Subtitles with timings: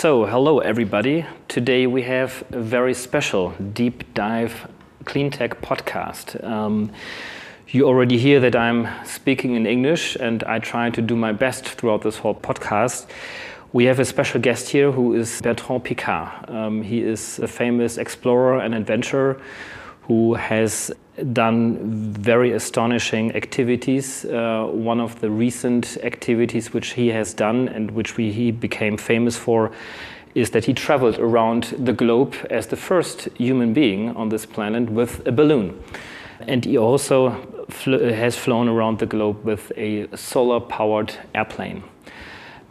[0.00, 1.26] So, hello everybody.
[1.48, 4.70] Today we have a very special deep dive
[5.06, 6.40] clean tech podcast.
[6.44, 6.92] Um,
[7.66, 11.64] you already hear that I'm speaking in English and I try to do my best
[11.64, 13.08] throughout this whole podcast.
[13.72, 16.48] We have a special guest here who is Bertrand Piccard.
[16.48, 19.42] Um, he is a famous explorer and adventurer
[20.08, 20.90] who has
[21.34, 21.76] done
[22.14, 24.24] very astonishing activities.
[24.24, 28.96] Uh, one of the recent activities which he has done and which we, he became
[28.96, 29.70] famous for
[30.34, 34.88] is that he traveled around the globe as the first human being on this planet
[34.88, 35.78] with a balloon.
[36.40, 37.30] And he also
[37.68, 41.82] fl has flown around the globe with a solar powered airplane.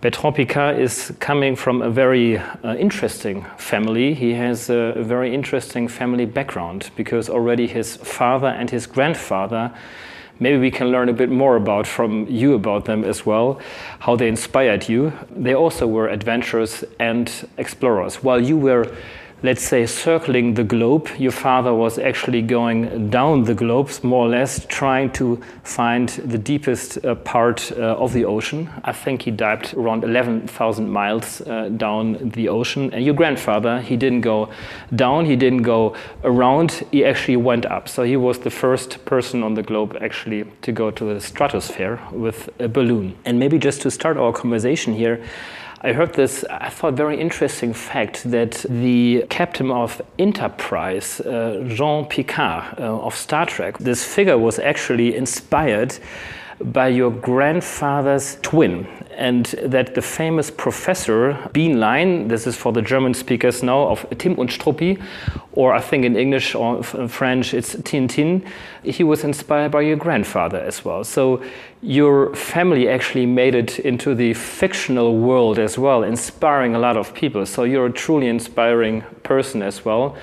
[0.01, 4.13] Piccard is coming from a very uh, interesting family.
[4.13, 9.73] He has a, a, very interesting family background because already his father and his grandfather,
[10.39, 13.59] maybe we can learn a bit more about from you about them as well,
[13.99, 15.13] how they inspired you.
[15.35, 18.21] They also were adventurers and explorers.
[18.21, 18.95] While you were
[19.43, 21.07] let's say, circling the globe.
[21.19, 26.39] Your father was actually going down the globe, more or less, trying to find the
[26.39, 28.69] deepest uh, part uh, of the ocean.
[28.83, 32.91] I think he dived around 11,000 miles uh, down the ocean.
[32.93, 34.49] And your grandfather, he didn't go
[34.95, 37.87] down, he didn't go around, he actually went up.
[37.87, 41.99] So he was the first person on the globe actually to go to the stratosphere
[42.11, 43.15] with a balloon.
[43.23, 45.23] And maybe just to start our conversation here,
[45.81, 52.05] I heard this, I thought, very interesting fact that the captain of Enterprise, uh, Jean
[52.05, 55.99] Picard uh, of Star Trek, this figure was actually inspired
[56.59, 63.15] by your grandfather's twin and that the famous professor Bienlein, this is for the German
[63.15, 65.01] speakers now, of Tim und Struppi,
[65.53, 68.45] or I think in English or French it's Tintin,
[68.83, 71.03] he was inspired by your grandfather as well.
[71.03, 71.41] So
[71.81, 77.13] your family actually made it into the fictional world as well, inspiring a lot of
[77.15, 77.45] people.
[77.47, 80.15] So you're a truly inspiring person as well.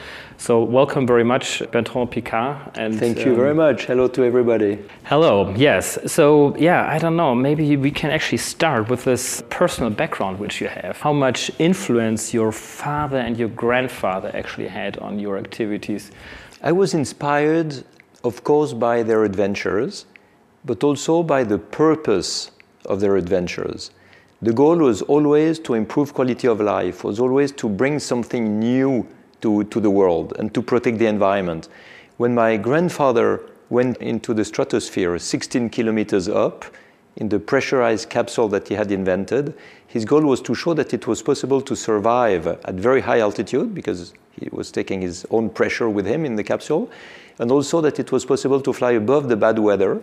[0.44, 2.76] So welcome very much, Bertrand Piccard.
[2.76, 3.86] And thank you um, very much.
[3.86, 4.78] Hello to everybody.
[5.04, 5.54] Hello.
[5.56, 5.96] Yes.
[6.12, 7.34] So yeah, I don't know.
[7.34, 11.00] Maybe we can actually start with this personal background which you have.
[11.00, 16.10] How much influence your father and your grandfather actually had on your activities?
[16.62, 17.82] I was inspired,
[18.22, 20.04] of course, by their adventures,
[20.66, 22.50] but also by the purpose
[22.84, 23.92] of their adventures.
[24.42, 29.08] The goal was always to improve quality of life, was always to bring something new
[29.44, 31.68] to, to the world and to protect the environment.
[32.16, 36.64] When my grandfather went into the stratosphere 16 kilometers up
[37.16, 39.54] in the pressurized capsule that he had invented,
[39.86, 43.74] his goal was to show that it was possible to survive at very high altitude
[43.74, 46.90] because he was taking his own pressure with him in the capsule,
[47.38, 50.00] and also that it was possible to fly above the bad weather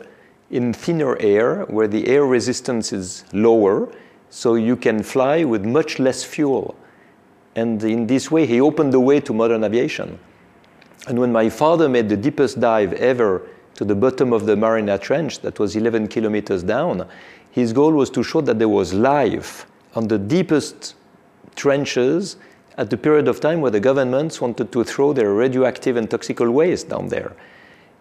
[0.52, 3.92] in thinner air where the air resistance is lower,
[4.30, 6.76] so you can fly with much less fuel.
[7.56, 10.18] And in this way, he opened the way to modern aviation.
[11.08, 14.98] And when my father made the deepest dive ever to the bottom of the Mariana
[14.98, 17.08] Trench, that was 11 kilometers down,
[17.50, 20.96] his goal was to show that there was life on the deepest
[21.56, 22.38] trenches
[22.78, 26.50] at the period of time where the governments wanted to throw their radioactive and toxical
[26.50, 27.36] waste down there.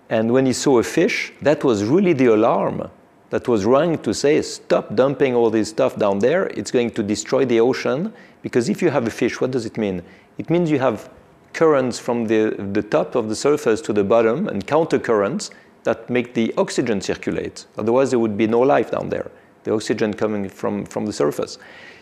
[0.08, 2.90] And when he saw a fish, that was really the alarm
[3.30, 6.46] that was rung to say, stop dumping all this stuff down there.
[6.48, 8.12] It's going to destroy the ocean.
[8.42, 10.02] Because if you have a fish, what does it mean?
[10.38, 11.08] It means you have
[11.52, 15.50] currents from the, the top of the surface to the bottom and counter currents
[15.84, 17.66] that make the oxygen circulate.
[17.78, 19.30] Otherwise, there would be no life down there,
[19.64, 21.58] the oxygen coming from, from the surface.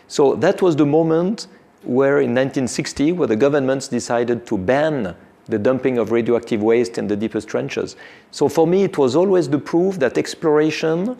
[0.07, 1.47] So that was the moment
[1.83, 5.15] where in 1960, where the governments decided to ban
[5.49, 7.95] the dumping of radioactive waste in the deepest trenches.
[8.31, 11.17] So for me, it was always the proof that exploration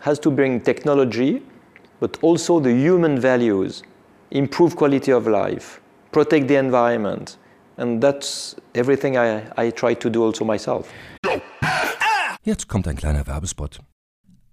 [0.00, 1.42] has to bring technology,
[2.00, 3.82] but also the human values,
[4.30, 5.80] improve quality of life,
[6.12, 7.36] protect the environment.
[7.76, 10.92] And that's everything I, I try to do also myself.
[12.42, 13.80] Jetzt kommt ein kleiner Werbespot.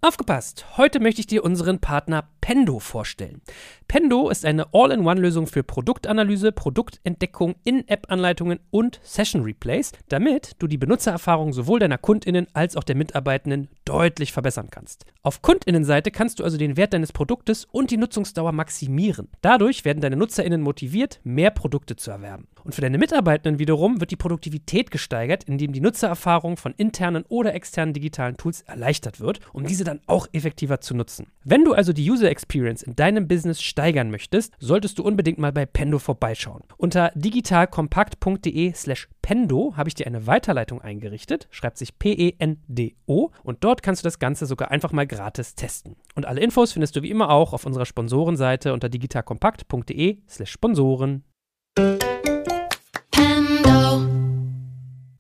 [0.04, 0.66] Aufgepasst!
[0.78, 3.42] Heute möchte ich dir unseren Partner Pendo vorstellen.
[3.92, 11.80] Pendo ist eine All-in-One-Lösung für Produktanalyse, Produktentdeckung, In-App-Anleitungen und Session-Replays, damit du die Benutzererfahrung sowohl
[11.80, 15.04] deiner KundInnen als auch der Mitarbeitenden deutlich verbessern kannst.
[15.24, 19.28] Auf KundInnenseite kannst du also den Wert deines Produktes und die Nutzungsdauer maximieren.
[19.42, 22.48] Dadurch werden deine NutzerInnen motiviert, mehr Produkte zu erwerben.
[22.64, 27.56] Und für deine Mitarbeitenden wiederum wird die Produktivität gesteigert, indem die Nutzererfahrung von internen oder
[27.56, 31.28] externen digitalen Tools erleichtert wird, um diese dann auch effektiver zu nutzen.
[31.44, 35.52] Wenn du also die User Experience in deinem Business steigern möchtest, solltest du unbedingt mal
[35.52, 36.64] bei Pendo vorbeischauen.
[36.78, 44.04] Unter digitalkompakt.de/slash Pendo habe ich dir eine Weiterleitung eingerichtet, schreibt sich P-E-N-D-O und dort kannst
[44.04, 45.96] du das Ganze sogar einfach mal gratis testen.
[46.16, 51.24] Und alle Infos findest du wie immer auch auf unserer Sponsorenseite unter digitalkompakt.de/slash Sponsoren.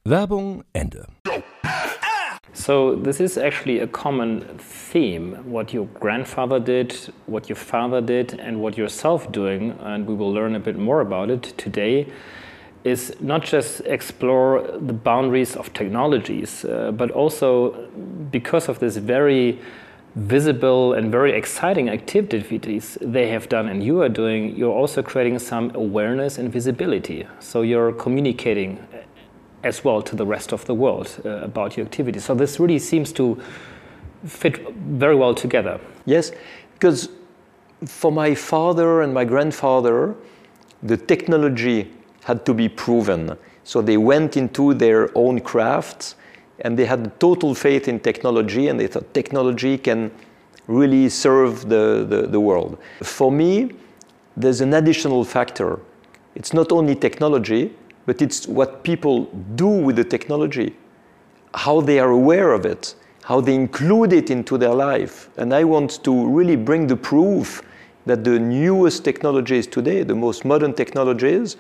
[0.04, 1.08] Werbung Ende.
[2.54, 6.94] So this is actually a common theme, what your grandfather did,
[7.26, 11.00] what your father did, and what yourself doing, and we will learn a bit more
[11.00, 12.08] about it today,
[12.84, 17.72] is not just explore the boundaries of technologies, uh, but also
[18.32, 19.60] because of this very
[20.16, 25.40] visible and very exciting activities they have done and you are doing, you're also creating
[25.40, 27.26] some awareness and visibility.
[27.40, 28.86] So you're communicating
[29.64, 32.20] as well to the rest of the world uh, about your activity.
[32.20, 33.42] So this really seems to
[34.26, 35.80] fit very well together.
[36.06, 36.32] Yes,
[36.74, 37.10] because
[37.86, 40.16] for my father and my grandfather,
[40.84, 41.92] the technology
[42.24, 43.38] had to be proven.
[43.64, 46.16] So they went into their own crafts
[46.60, 50.12] and they had total faith in technology and they thought technology can
[50.68, 52.78] really serve the, the, the world.
[53.02, 53.72] For me,
[54.38, 55.80] there's an additional factor.
[56.36, 57.74] It's not only technology,
[58.12, 59.24] but it's what people
[59.56, 60.76] do with the technology,
[61.54, 62.94] how they are aware of it,
[63.24, 65.30] how they include it into their life.
[65.38, 67.62] And I want to really bring the proof
[68.06, 71.56] that the newest technologies today, the most modern technologies,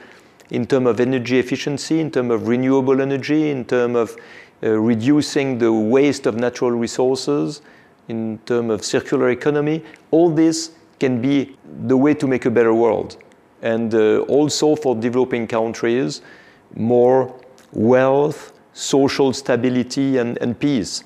[0.49, 4.17] in terms of energy efficiency, in terms of renewable energy, in terms of
[4.61, 7.61] uh, reducing the waste of natural resources,
[8.09, 11.55] in terms of circular economy, all this can be
[11.87, 13.15] the way to make a better world
[13.61, 16.21] and uh, also for developing countries,
[16.75, 17.33] more
[17.71, 21.03] wealth, social stability, and, and peace.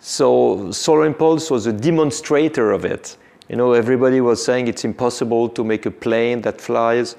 [0.00, 3.16] So Solar Impulse was a demonstrator of it.
[3.48, 7.16] You know, everybody was saying it's impossible to make a plane that flies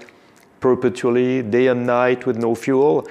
[0.60, 3.08] perpetually, day and night, with no fuel.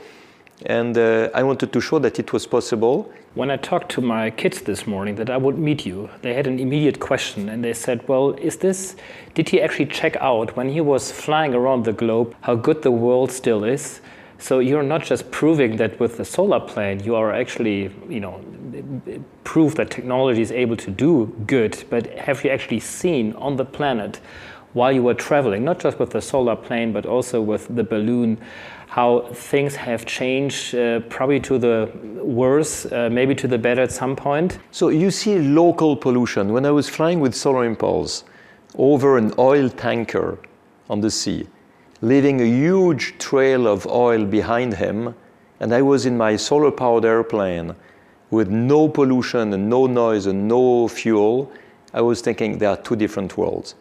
[0.67, 3.13] And uh, I wanted to show that it was possible.
[3.35, 6.47] When I talked to my kids this morning that I would meet you, they had
[6.47, 8.97] an immediate question and they said, Well, is this,
[9.35, 12.93] did he actually check out when he was flying around the globe how good the
[12.93, 14.01] world still is?
[14.45, 18.43] So you're not just proving that with the solar plane, you are actually, you know,
[19.43, 23.65] proof that technology is able to do good, but have you actually seen on the
[23.65, 24.21] planet
[24.75, 28.37] while you were traveling, not just with the solar plane, but also with the balloon,
[28.89, 31.91] how things have changed, uh, probably to the
[32.23, 34.59] worse, uh, maybe to the better at some point.
[34.73, 36.53] So you see local pollution.
[36.53, 38.25] When I was flying with Solar Impulse
[38.77, 40.39] over an oil tanker
[40.91, 41.47] on the sea,
[42.05, 45.15] leaving a huge trail of oil behind him,
[45.59, 47.75] and I was in my solar powered airplane
[48.31, 51.51] with no pollution and no noise and no fuel,
[51.95, 53.75] I was thinking there are two different worlds.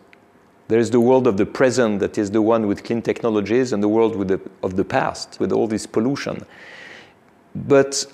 [0.69, 3.83] There is the world of the present that is the one with clean technologies, and
[3.83, 6.45] the world the, of the past with all this pollution.
[7.53, 8.05] But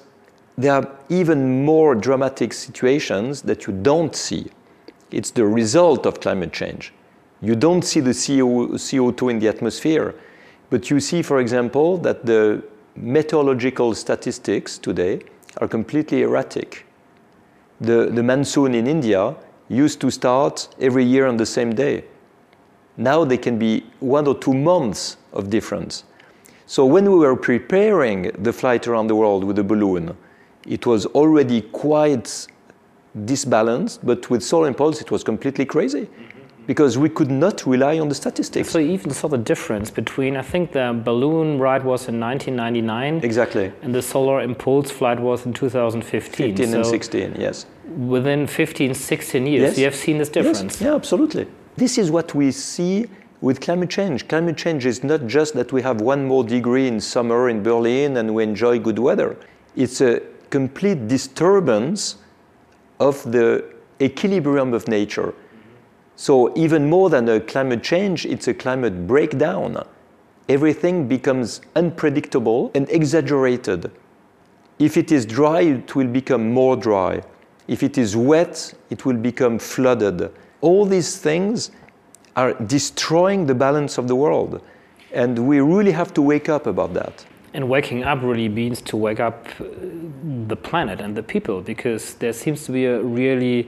[0.57, 4.47] there are even more dramatic situations that you don't see.
[5.11, 6.93] It's the result of climate change.
[7.41, 10.13] You don't see the CO, CO2 in the atmosphere,
[10.69, 12.63] but you see, for example, that the
[12.95, 15.21] meteorological statistics today
[15.57, 16.85] are completely erratic.
[17.79, 19.35] The, the monsoon in India
[19.69, 22.03] used to start every year on the same day.
[22.97, 26.03] Now they can be one or two months of difference.
[26.65, 30.17] So when we were preparing the flight around the world with the balloon,
[30.67, 32.47] it was already quite
[33.25, 36.09] disbalanced, but with Solar Impulse it was completely crazy
[36.69, 38.69] because we could not rely on the statistics.
[38.69, 43.21] So you even saw the difference between, I think the balloon ride was in 1999.
[43.23, 43.73] Exactly.
[43.81, 46.55] And the Solar Impulse flight was in 2015.
[46.55, 47.65] 15 so and 16, yes.
[47.97, 49.77] Within 15, 16 years, yes.
[49.79, 50.79] you have seen this difference.
[50.79, 50.81] Yes.
[50.81, 51.47] Yeah, absolutely.
[51.75, 53.07] This is what we see
[53.41, 54.27] with climate change.
[54.27, 58.17] Climate change is not just that we have one more degree in summer in Berlin
[58.17, 59.35] and we enjoy good weather.
[59.75, 60.21] It's a
[60.51, 62.17] complete disturbance
[62.99, 63.65] of the
[63.99, 65.33] equilibrium of nature.
[66.19, 69.81] So, even more than a climate change, it's a climate breakdown.
[70.49, 73.89] Everything becomes unpredictable and exaggerated.
[74.79, 77.21] If it is dry, it will become more dry.
[77.69, 80.29] If it is wet, it will become flooded
[80.61, 81.71] all these things
[82.35, 84.61] are destroying the balance of the world.
[85.11, 87.25] And we really have to wake up about that.
[87.53, 89.63] And waking up really means to wake up uh,
[90.47, 93.67] the planet and the people because there seems to be a really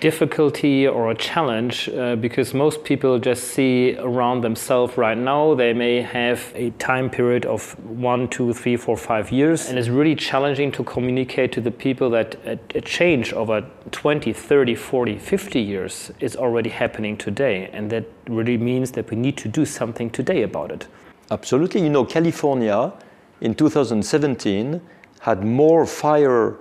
[0.00, 5.54] difficulty or a challenge uh, because most people just see around themselves right now.
[5.54, 9.88] They may have a time period of one, two, three, four, five years, and it's
[9.88, 15.18] really challenging to communicate to the people that a, a change over 20, 30, 40,
[15.18, 17.68] 50 years is already happening today.
[17.72, 20.86] And that really means that we need to do something today about it.
[21.30, 21.82] Absolutely.
[21.82, 22.92] You know, California
[23.40, 24.80] in 2017
[25.20, 26.56] had more fire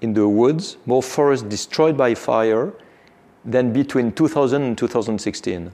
[0.00, 2.72] in the woods, more forests destroyed by fire
[3.44, 5.70] than between 2000 and 2016.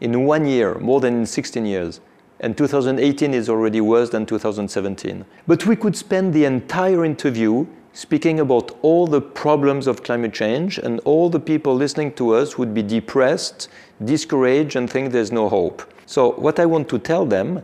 [0.00, 2.00] In one year, more than in 16 years.
[2.40, 5.24] And 2018 is already worse than 2017.
[5.46, 10.78] But we could spend the entire interview speaking about all the problems of climate change,
[10.78, 13.68] and all the people listening to us would be depressed,
[14.04, 15.82] discouraged, and think there's no hope.
[16.04, 17.62] So, what I want to tell them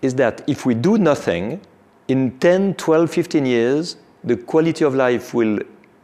[0.00, 1.60] is that if we do nothing,
[2.08, 5.58] in 10, 12, 15 years, the quality of life will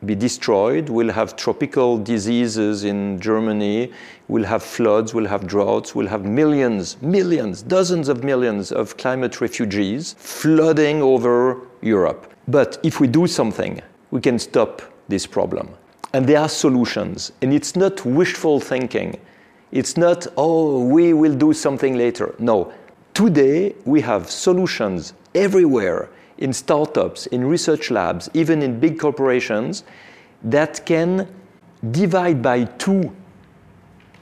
[0.05, 0.89] be destroyed.
[0.89, 3.93] We'll have tropical diseases in Germany.
[4.29, 5.15] We'll have floods.
[5.15, 5.95] We'll have droughts.
[5.95, 12.33] We'll have millions, millions, dozens of millions of climate refugees flooding over Europe.
[12.47, 15.71] But if we do something, we can stop this problem.
[16.13, 17.33] And there are solutions.
[17.43, 19.19] And it's not wishful thinking.
[19.73, 22.35] It's not, oh, we will do something later.
[22.39, 22.73] No.
[23.15, 26.09] Today, we have solutions everywhere
[26.39, 29.85] in startups, in research labs, even in big corporations
[30.43, 31.29] that can
[31.91, 33.15] divide by two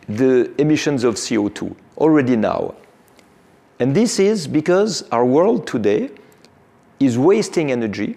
[0.08, 2.74] the emissions of CO2 already now.
[3.80, 6.10] And this is because our world today
[7.00, 8.16] is wasting energy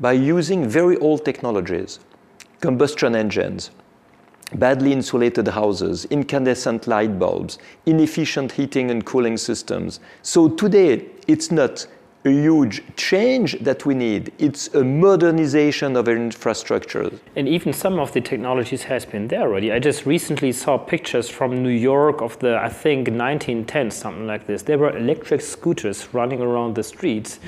[0.00, 2.00] by using very old technologies,
[2.60, 3.70] combustion engines,
[4.54, 10.00] badly insulated houses, incandescent light bulbs, inefficient heating and cooling systems.
[10.22, 11.86] So today, it's not
[12.24, 14.32] a huge change that we need.
[14.38, 17.10] It's a modernization of our infrastructure.
[17.36, 19.72] And even some of the technologies has been there already.
[19.72, 24.46] I just recently saw pictures from New York of the, I think, 1910s, something like
[24.46, 24.62] this.
[24.62, 27.38] There were electric scooters running around the streets.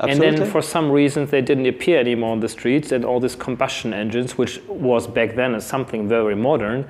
[0.00, 0.28] Absolutely.
[0.28, 3.36] And then for some reason they didn't appear anymore on the streets and all these
[3.36, 6.88] combustion engines, which was back then as something very modern,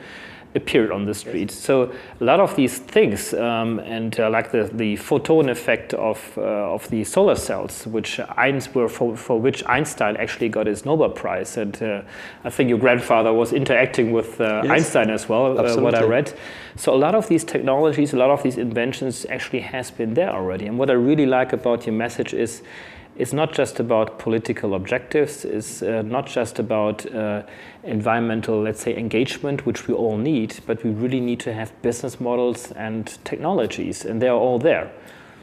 [0.54, 1.54] appeared on the streets.
[1.54, 6.18] So a lot of these things, um, and uh, like the, the photon effect of,
[6.36, 6.40] uh,
[6.74, 8.20] of the solar cells, which
[8.74, 11.56] were for, for which Einstein actually got his Nobel Prize.
[11.56, 12.02] And uh,
[12.44, 14.72] I think your grandfather was interacting with uh, yes.
[14.72, 16.32] Einstein as well, uh, what I read.
[16.76, 20.30] So a lot of these technologies, a lot of these inventions actually has been there
[20.30, 20.66] already.
[20.66, 22.62] And what I really like about your message is
[23.16, 27.42] it's not just about political objectives, it's uh, not just about uh,
[27.84, 32.20] environmental, let's say, engagement, which we all need, but we really need to have business
[32.20, 34.90] models and technologies, and they are all there.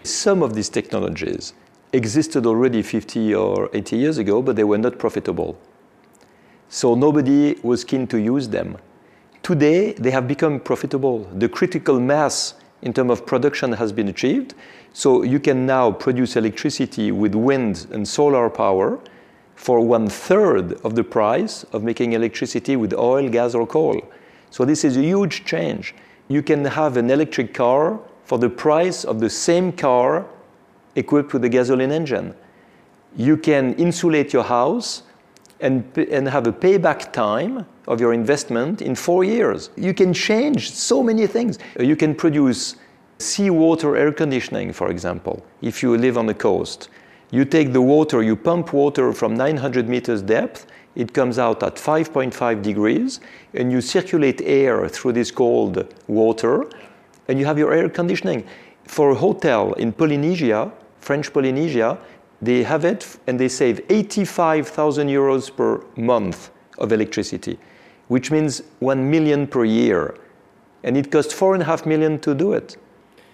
[0.03, 1.53] Some of these technologies
[1.93, 5.57] existed already 50 or 80 years ago, but they were not profitable.
[6.69, 8.77] So nobody was keen to use them.
[9.41, 11.25] Today, they have become profitable.
[11.33, 14.53] The critical mass in terms of production has been achieved.
[14.93, 18.99] So you can now produce electricity with wind and solar power
[19.55, 24.01] for one third of the price of making electricity with oil, gas, or coal.
[24.51, 25.93] So this is a huge change.
[26.27, 30.25] You can have an electric car for the price of the same car
[30.95, 32.33] equipped with a gasoline engine.
[33.15, 35.03] You can insulate your house
[35.59, 39.71] and, and have a payback time of your investment in four years.
[39.75, 41.59] You can change so many things.
[41.79, 42.75] You can produce
[43.19, 46.89] seawater air conditioning, for example, if you live on the coast.
[47.31, 51.75] You take the water, you pump water from 900 meters depth, it comes out at
[51.75, 53.19] 5.5 degrees,
[53.53, 56.65] and you circulate air through this cold water,
[57.27, 58.47] and you have your air conditioning.
[58.85, 61.99] For a hotel in Polynesia, French Polynesia,
[62.41, 67.59] they have it and they save 85,000 euros per month of electricity,
[68.07, 70.15] which means 1 million per year.
[70.83, 72.77] And it costs 4.5 million to do it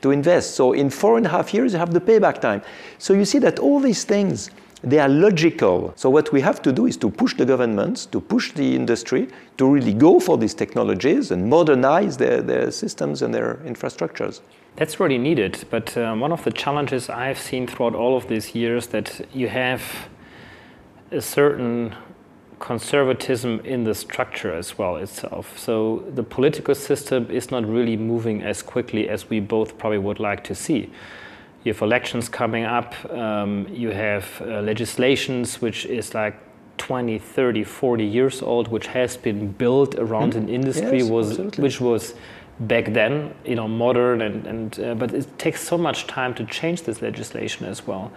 [0.06, 0.56] to invest.
[0.56, 2.62] So in four and a half years, you have the payback time.
[3.00, 4.52] So you see that all these things,
[4.84, 5.94] they are logical.
[5.96, 9.28] So what we have to do is to push the governments, to push the industry
[9.58, 14.42] to really go for these technologies and modernize their, their systems and their infrastructures.
[14.76, 15.66] That's really needed.
[15.72, 19.48] But um, one of the challenges I've seen throughout all of these years that you
[19.48, 19.82] have
[21.12, 21.96] a certain
[22.60, 25.58] conservatism in the structure as well itself.
[25.58, 30.20] So the political system is not really moving as quickly as we both probably would
[30.20, 30.92] like to see.
[31.64, 36.36] You have elections coming up, um, you have uh, legislations which is like
[36.78, 40.38] 20, 30, 40 years old, which has been built around mm.
[40.38, 42.14] an industry yes, was, which was
[42.62, 46.46] back then, you know, modern and, and uh, but it takes so much time to
[46.46, 48.12] change this legislation as well.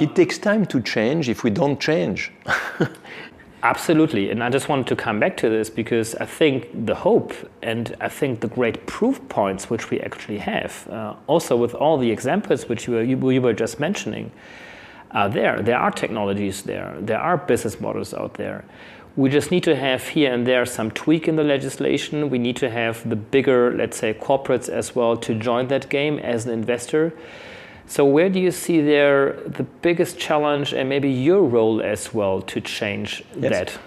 [0.00, 2.32] It takes time to change if we don't change.
[3.62, 4.30] Absolutely.
[4.30, 7.94] And I just wanted to come back to this because I think the hope and
[8.00, 12.10] I think the great proof points which we actually have, uh, also with all the
[12.10, 14.32] examples which you were, you, you were just mentioning,
[15.12, 15.62] are there.
[15.62, 18.64] There are technologies there, there are business models out there.
[19.14, 22.30] We just need to have here and there some tweak in the legislation.
[22.30, 26.18] We need to have the bigger, let's say, corporates as well to join that game
[26.18, 27.12] as an investor.
[27.92, 32.40] So, where do you see there the biggest challenge and maybe your role as well
[32.40, 33.50] to change yes.
[33.52, 33.78] that?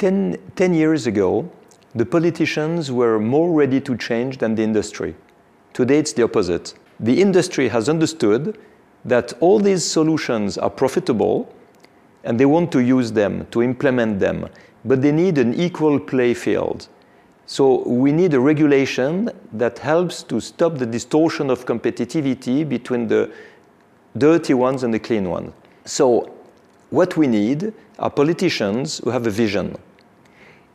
[0.00, 1.48] Ten, ten years ago,
[1.94, 5.14] the politicians were more ready to change than the industry.
[5.74, 6.74] Today, it's the opposite.
[6.98, 8.58] The industry has understood
[9.04, 11.54] that all these solutions are profitable
[12.24, 14.48] and they want to use them, to implement them,
[14.84, 16.88] but they need an equal play field.
[17.46, 23.30] So we need a regulation that helps to stop the distortion of competitivity between the
[24.16, 25.52] dirty ones and the clean ones.
[25.84, 26.32] So
[26.90, 29.76] what we need are politicians who have a vision.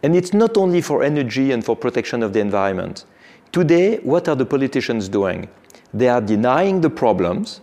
[0.03, 3.05] And it's not only for energy and for protection of the environment.
[3.51, 5.49] Today, what are the politicians doing?
[5.93, 7.61] They are denying the problems,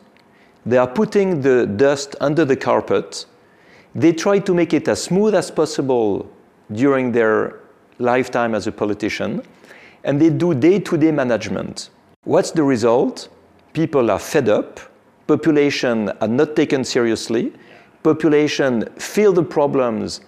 [0.65, 3.25] they are putting the dust under the carpet,
[3.95, 6.29] they try to make it as smooth as possible
[6.73, 7.61] during their
[7.99, 9.43] lifetime as a politician,
[10.05, 11.91] and they do day to day management.
[12.25, 13.29] What's the result?
[13.73, 14.81] People are fed up,
[15.27, 17.53] population are not taken seriously,
[18.03, 20.21] population feel the problems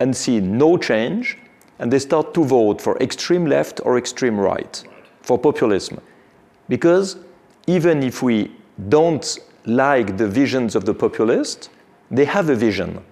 [0.00, 1.38] and see no change,
[1.78, 4.82] and they start to vote for extreme left or extreme right,
[5.22, 6.00] for populism.
[6.68, 7.16] Because
[7.66, 8.50] even if we
[8.88, 11.70] don't like the visions of the populist,
[12.10, 13.02] they have a vision.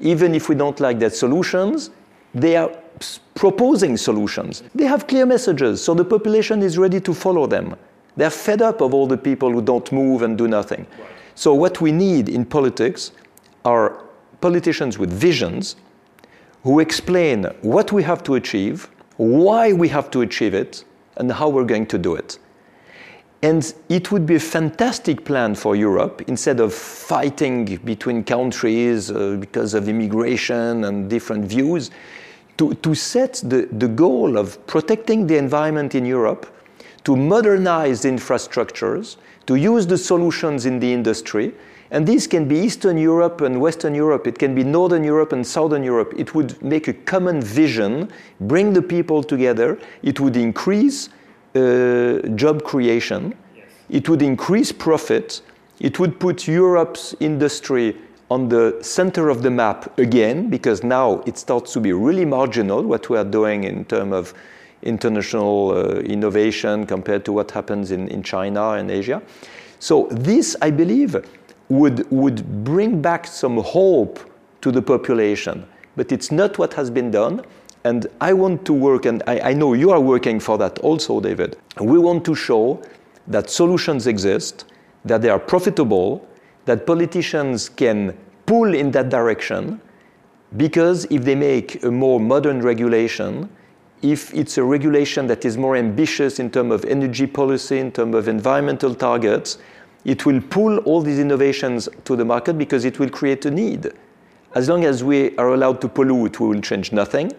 [0.00, 1.90] Even if we don't like their solutions,
[2.34, 2.70] they are
[3.34, 4.62] proposing solutions.
[4.74, 7.76] They have clear messages, so the population is ready to follow them.
[8.16, 10.86] They're fed up of all the people who don't move and do nothing.
[11.34, 13.12] So, what we need in politics
[13.64, 14.02] are
[14.40, 15.76] politicians with visions
[16.62, 18.88] who explain what we have to achieve,
[19.18, 20.84] why we have to achieve it,
[21.18, 22.38] and how we're going to do it.
[23.42, 29.36] And it would be a fantastic plan for Europe instead of fighting between countries uh,
[29.38, 31.90] because of immigration and different views
[32.56, 36.46] to, to set the, the goal of protecting the environment in Europe,
[37.04, 41.54] to modernize the infrastructures, to use the solutions in the industry.
[41.90, 45.46] And this can be Eastern Europe and Western Europe, it can be Northern Europe and
[45.46, 46.14] Southern Europe.
[46.16, 48.10] It would make a common vision,
[48.40, 51.10] bring the people together, it would increase
[51.54, 53.66] uh, job creation, yes.
[53.88, 55.42] it would increase profit,
[55.78, 57.96] it would put Europe's industry
[58.30, 62.82] on the center of the map again, because now it starts to be really marginal
[62.82, 64.34] what we are doing in terms of
[64.82, 69.22] international uh, innovation compared to what happens in, in China and Asia.
[69.78, 71.16] So this, I believe,
[71.68, 74.18] would, would bring back some hope
[74.60, 75.66] to the population.
[75.96, 77.42] But it's not what has been done.
[77.84, 81.20] And I want to work, and I, I know you are working for that also,
[81.20, 81.56] David.
[81.80, 82.82] We want to show
[83.28, 84.64] that solutions exist,
[85.04, 86.26] that they are profitable,
[86.66, 89.80] that politicians can pull in that direction
[90.56, 93.48] because if they make a more modern regulation,
[94.02, 98.14] if it's a regulation that is more ambitious in terms of energy policy, in terms
[98.14, 99.58] of environmental targets,
[100.04, 103.92] it will pull all these innovations to the market because it will create a need.
[104.54, 107.32] As long as we are allowed to pollute, we will change nothing.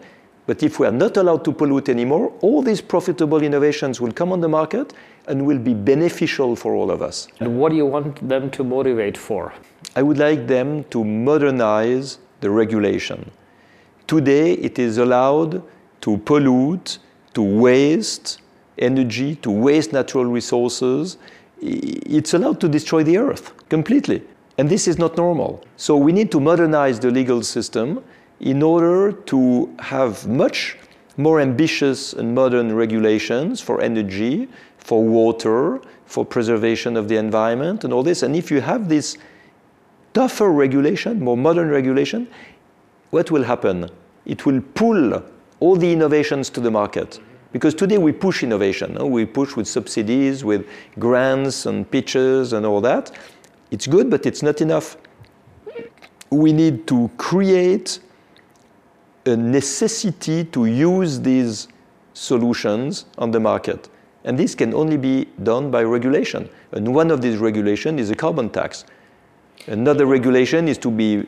[0.47, 4.31] But if we are not allowed to pollute anymore, all these profitable innovations will come
[4.31, 4.93] on the market
[5.27, 7.27] and will be beneficial for all of us.
[7.41, 9.53] And what do you want them to motivate for?
[9.95, 13.29] I would like them to modernize the regulation.
[14.07, 15.61] Today, it is allowed
[16.01, 16.99] to pollute,
[17.33, 18.39] to waste
[18.77, 21.17] energy, to waste natural resources.
[21.61, 24.23] It's allowed to destroy the earth completely.
[24.57, 25.63] And this is not normal.
[25.75, 28.01] So we need to modernize the legal system
[28.39, 30.77] in order to have much
[31.17, 34.47] more ambitious and modern regulations for energy,
[34.77, 38.23] for water, for preservation of the environment, and all this.
[38.23, 39.17] And if you have this
[40.13, 42.27] tougher regulation, more modern regulation,
[43.09, 43.89] what will happen?
[44.25, 45.23] It will pull
[45.59, 47.19] all the innovations to the market.
[47.51, 48.93] Because today we push innovation.
[48.93, 49.07] No?
[49.07, 50.67] We push with subsidies, with
[50.99, 53.11] grants and pitches and all that.
[53.71, 54.97] It's good, but it's not enough.
[56.29, 57.99] We need to create
[59.27, 61.67] a necessity to use these
[62.13, 63.89] solutions on the market.
[64.23, 66.49] And this can only be done by regulation.
[66.71, 68.85] And one of these regulations is a carbon tax.
[69.67, 71.25] Another regulation is to be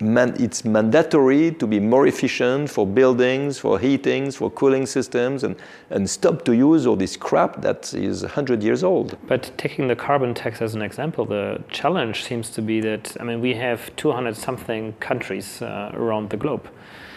[0.00, 5.56] man, it's mandatory to be more efficient for buildings, for heatings, for cooling systems, and,
[5.90, 9.16] and stop to use all this crap that is 100 years old.
[9.26, 13.24] But taking the carbon tax as an example, the challenge seems to be that, I
[13.24, 16.68] mean, we have 200 something countries uh, around the globe.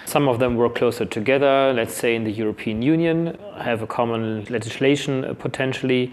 [0.09, 4.43] Some of them work closer together, let's say in the European Union, have a common
[4.45, 6.11] legislation uh, potentially.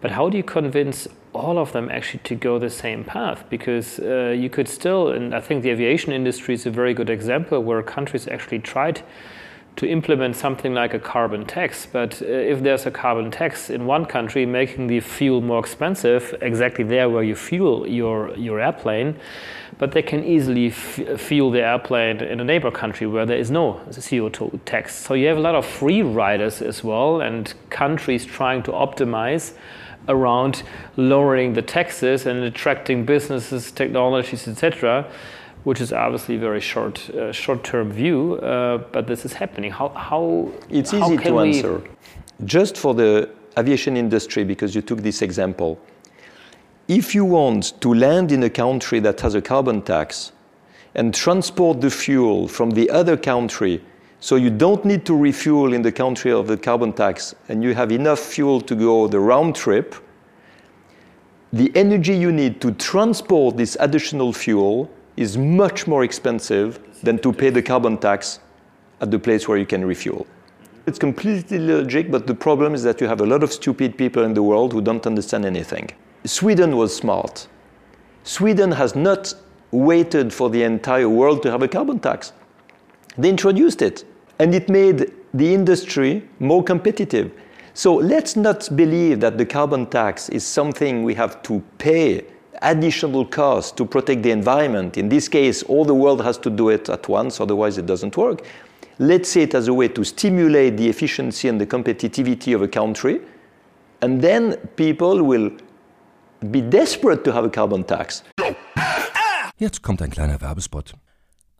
[0.00, 3.98] But how do you convince all of them actually to go the same path because
[3.98, 7.62] uh, you could still, and I think the aviation industry is a very good example
[7.62, 9.02] where countries actually tried
[9.76, 11.84] to implement something like a carbon tax.
[11.84, 16.34] But uh, if there's a carbon tax in one country, making the fuel more expensive,
[16.40, 19.16] exactly there where you fuel your, your airplane,
[19.78, 23.50] but they can easily f- fuel the airplane in a neighbor country where there is
[23.50, 24.94] no CO2 tax.
[24.94, 29.52] So you have a lot of free riders as well, and countries trying to optimize
[30.08, 30.62] around
[30.96, 35.06] lowering the taxes and attracting businesses, technologies, etc.,
[35.64, 38.34] which is obviously a very short uh, short-term view.
[38.36, 39.70] Uh, but this is happening.
[39.70, 41.82] How how it's how easy to answer.
[42.44, 45.78] Just for the aviation industry, because you took this example.
[46.88, 50.30] If you want to land in a country that has a carbon tax
[50.94, 53.82] and transport the fuel from the other country
[54.20, 57.74] so you don't need to refuel in the country of the carbon tax, and you
[57.74, 59.94] have enough fuel to go the round trip.
[61.52, 67.32] The energy you need to transport this additional fuel is much more expensive than to
[67.32, 68.40] pay the carbon tax
[69.00, 70.26] at the place where you can refuel.
[70.86, 74.22] It's completely logic, but the problem is that you have a lot of stupid people
[74.22, 75.90] in the world who don't understand anything.
[76.26, 77.46] Sweden was smart.
[78.24, 79.32] Sweden has not
[79.70, 82.32] waited for the entire world to have a carbon tax.
[83.16, 84.04] They introduced it,
[84.38, 87.32] and it made the industry more competitive.
[87.74, 92.24] So let's not believe that the carbon tax is something we have to pay
[92.62, 94.96] additional cost to protect the environment.
[94.96, 98.16] In this case, all the world has to do it at once, otherwise it doesn't
[98.16, 98.42] work.
[98.98, 102.68] Let's see it as a way to stimulate the efficiency and the competitivity of a
[102.68, 103.20] country,
[104.00, 105.50] and then people will
[106.40, 108.22] be desperate to have a carbon tax.
[109.58, 110.94] Jetzt kommt ein kleiner Werbespot.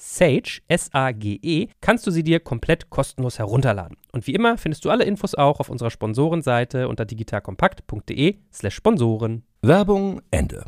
[0.00, 3.98] Sage, S-A-G-E, kannst du sie dir komplett kostenlos herunterladen.
[4.12, 9.42] Und wie immer findest du alle Infos auch auf unserer Sponsorenseite unter digitalkompakt.de/slash Sponsoren.
[9.60, 10.64] Werbung Ende.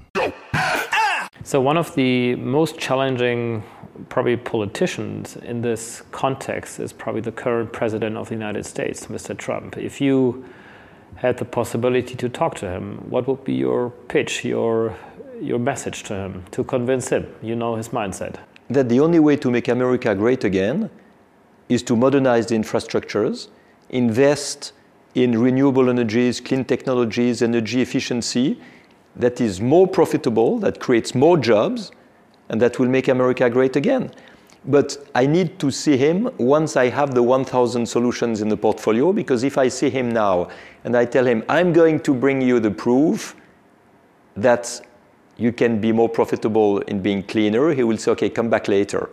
[1.45, 3.62] So, one of the most challenging,
[4.11, 9.35] probably politicians in this context is probably the current president of the United States, Mr.
[9.35, 9.79] Trump.
[9.79, 10.45] If you
[11.16, 14.95] had the possibility to talk to him, what would be your pitch, your,
[15.40, 17.27] your message to him to convince him?
[17.42, 18.37] You know his mindset
[18.70, 20.90] that the only way to make America great again
[21.68, 23.48] is to modernize the infrastructures,
[23.90, 24.72] invest
[25.14, 28.61] in renewable energies, clean technologies, energy efficiency
[29.16, 31.92] that is more profitable, that creates more jobs,
[32.48, 34.11] and that will make America great again.
[34.64, 39.12] But I need to see him once I have the 1,000 solutions in the portfolio,
[39.12, 40.48] because if I see him now
[40.85, 43.35] and I tell him, I'm going to bring you the proof
[44.37, 44.81] that
[45.43, 49.11] you can be more profitable in being cleaner, he will say, okay, come back later.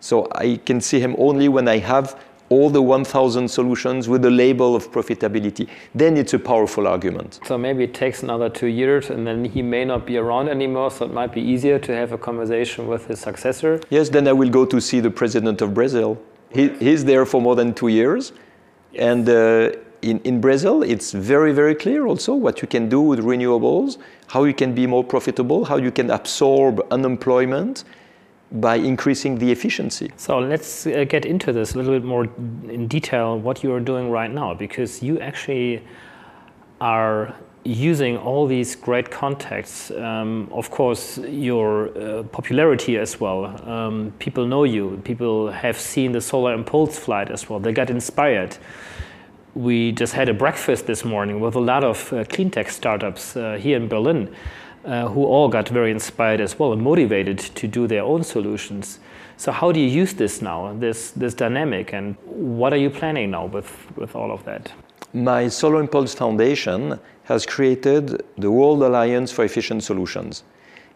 [0.00, 2.06] So I can see him only when I have
[2.48, 5.68] all the 1,000 solutions with the label of profitability.
[5.94, 7.40] Then it's a powerful argument.
[7.46, 10.90] So maybe it takes another two years and then he may not be around anymore,
[10.90, 13.80] so it might be easier to have a conversation with his successor.
[13.90, 16.18] Yes, then I will go to see the president of Brazil.
[16.50, 18.32] He, he's there for more than two years.
[18.94, 23.20] And uh, in, in Brazil, it's very, very clear also what you can do with
[23.20, 27.84] renewables, how you can be more profitable, how you can absorb unemployment
[28.52, 30.12] by increasing the efficiency.
[30.16, 32.24] So let's uh, get into this a little bit more
[32.68, 35.82] in detail what you are doing right now because you actually
[36.80, 37.34] are
[37.64, 39.90] using all these great contacts.
[39.92, 43.46] Um, of course, your uh, popularity as well.
[43.68, 47.88] Um, people know you, people have seen the Solar Impulse flight as well, they got
[47.88, 48.58] inspired.
[49.54, 53.36] We just had a breakfast this morning with a lot of uh, clean tech startups
[53.36, 54.34] uh, here in Berlin
[54.84, 58.98] uh, who all got very inspired as well and motivated to do their own solutions.
[59.36, 63.30] So how do you use this now, this, this dynamic, and what are you planning
[63.30, 64.72] now with, with all of that?
[65.12, 70.44] My Solar Impulse Foundation has created the World Alliance for Efficient Solutions.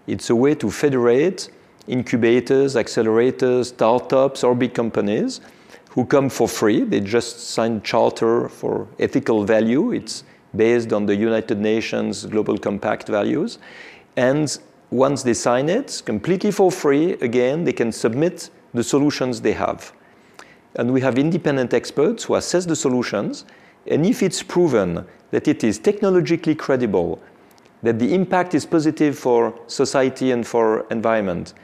[0.06, 1.50] It's a way to federate
[1.86, 5.40] incubators, accelerators, startups, or big companies
[5.96, 6.82] who come for free.
[6.84, 9.92] They just signed charter for ethical value.
[9.92, 13.58] It's based on the United Nations Global Compact values.
[14.16, 14.56] And
[14.90, 19.92] once they sign it, completely for free, again, they can submit the solutions they have.
[20.74, 23.46] And we have independent experts who assess the solutions.
[23.86, 27.22] And if it's proven that it is technologically credible,
[27.82, 31.54] that the impact is positive for society and for environment,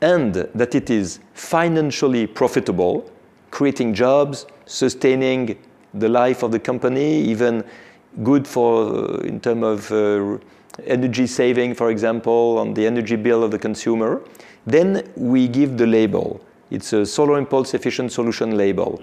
[0.00, 3.11] and that it is financially profitable,
[3.52, 5.56] creating jobs, sustaining
[5.94, 7.62] the life of the company, even
[8.24, 10.38] good for uh, in terms of uh,
[10.86, 14.20] energy saving, for example, on the energy bill of the consumer.
[14.66, 16.40] Then we give the label.
[16.70, 19.00] It's a solar impulse efficient solution label.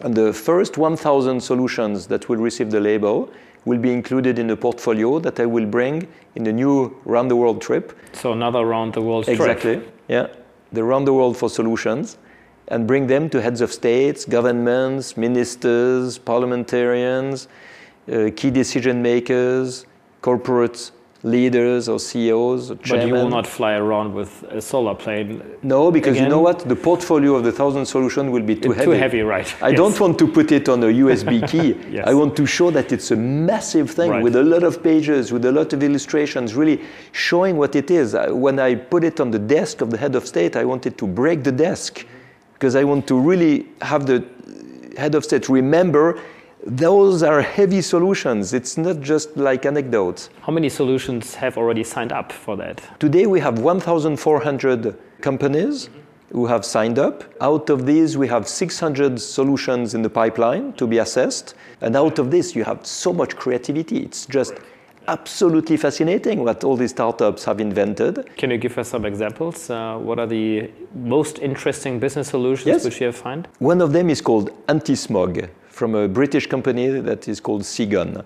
[0.00, 3.30] And the first 1,000 solutions that will receive the label
[3.64, 7.36] will be included in the portfolio that I will bring in the new round the
[7.36, 7.96] world trip.
[8.12, 9.38] So another round the world trip.
[9.38, 9.80] Exactly.
[10.08, 10.26] Yeah,
[10.72, 12.18] the round the world for solutions,
[12.68, 17.48] and bring them to heads of states, governments, ministers, parliamentarians,
[18.10, 19.86] uh, key decision makers,
[20.20, 20.90] corporate
[21.24, 22.74] leaders or CEOs or.
[22.74, 25.42] But you will not fly around with a solar plane.
[25.62, 26.24] No, because again?
[26.24, 26.60] you know what?
[26.68, 28.84] The portfolio of the thousand solution will be too heavy.
[28.84, 29.62] Too heavy, right?
[29.62, 29.76] I yes.
[29.76, 31.76] don't want to put it on a USB key.
[31.90, 32.06] yes.
[32.06, 34.22] I want to show that it's a massive thing right.
[34.22, 36.80] with a lot of pages, with a lot of illustrations, really
[37.12, 38.16] showing what it is.
[38.28, 41.06] When I put it on the desk of the head of state, I wanted to
[41.06, 42.04] break the desk
[42.62, 44.24] because I want to really have the
[44.96, 46.20] head of state remember
[46.64, 48.52] those are heavy solutions.
[48.52, 50.30] It's not just like anecdotes.
[50.42, 52.80] How many solutions have already signed up for that?
[53.00, 55.88] Today we have 1,400 companies
[56.30, 57.24] who have signed up.
[57.40, 61.54] Out of these, we have 600 solutions in the pipeline to be assessed.
[61.80, 64.04] And out of this, you have so much creativity.
[64.04, 64.54] It's just
[65.08, 68.28] absolutely fascinating what all these startups have invented.
[68.36, 69.70] Can you give us some examples?
[69.70, 72.84] Uh, what are the most interesting business solutions yes.
[72.84, 73.48] which you have found?
[73.58, 78.24] One of them is called anti-smog from a British company that is called Seagun.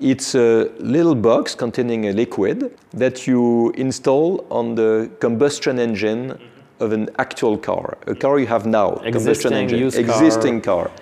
[0.00, 6.38] It's a little box containing a liquid that you install on the combustion engine
[6.78, 10.86] of an actual car, a car you have now, existing combustion engine, existing car.
[10.86, 10.96] car.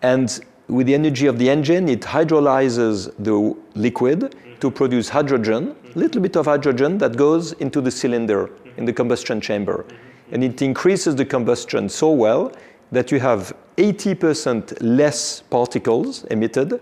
[0.00, 5.98] And with the energy of the engine, it hydrolyzes the liquid to produce hydrogen, a
[5.98, 9.84] little bit of hydrogen that goes into the cylinder in the combustion chamber.
[10.30, 12.52] And it increases the combustion so well
[12.90, 16.80] that you have 80% less particles emitted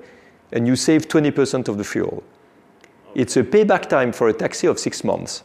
[0.52, 2.22] and you save 20% of the fuel.
[3.14, 5.42] It's a payback time for a taxi of six months.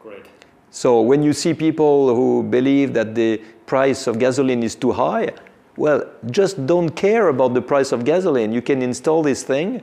[0.00, 0.26] Great.
[0.70, 5.32] So when you see people who believe that the price of gasoline is too high,
[5.78, 8.52] well, just don't care about the price of gasoline.
[8.52, 9.80] You can install this thing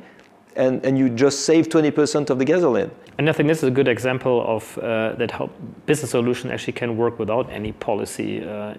[0.57, 2.91] and, and you just save 20% of the gasoline.
[3.17, 5.49] And I think this is a good example of uh, that how
[5.85, 8.73] business solution actually can work without any policy uh,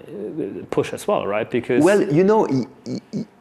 [0.70, 1.50] push as well, right?
[1.50, 2.46] Because well, you know,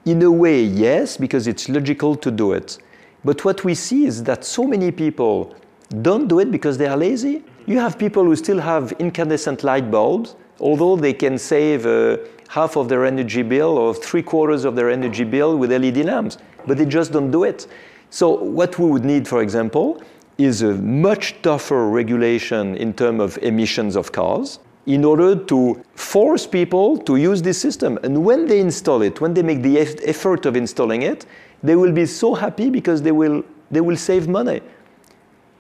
[0.06, 2.78] in a way, yes, because it's logical to do it.
[3.26, 5.54] But what we see is that so many people
[6.02, 7.44] don't do it because they are lazy.
[7.66, 12.18] You have people who still have incandescent light bulbs, although they can save uh,
[12.56, 16.38] half of their energy bill or three quarters of their energy bill with LED lamps,
[16.66, 17.68] but they just don't do it.
[18.10, 20.02] So what we would need, for example,
[20.38, 26.48] is a much tougher regulation in terms of emissions of cars in order to force
[26.48, 28.00] people to use this system.
[28.04, 29.78] And when they install it, when they make the
[30.14, 31.26] effort of installing it,
[31.62, 34.62] they will be so happy because they will, they will save money.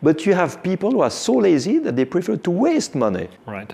[0.06, 3.28] But you have people who are so lazy that they prefer to waste money.
[3.48, 3.74] Right.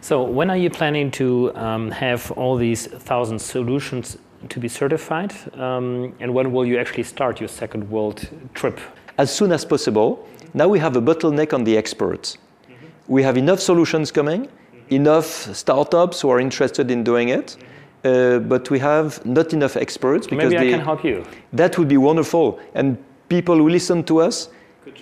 [0.00, 5.32] So when are you planning to um, have all these thousand solutions to be certified?
[5.54, 8.80] Um, and when will you actually start your second world trip?
[9.18, 10.26] As soon as possible.
[10.52, 12.38] Now we have a bottleneck on the experts.
[12.38, 12.86] Mm-hmm.
[13.06, 14.94] We have enough solutions coming, mm-hmm.
[14.94, 17.56] enough startups who are interested in doing it,
[18.04, 21.24] uh, but we have not enough experts because maybe I can help you.
[21.52, 22.58] That would be wonderful.
[22.74, 24.48] And people who listen to us,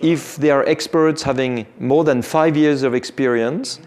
[0.03, 3.81] if they are experts having more than five years of experience,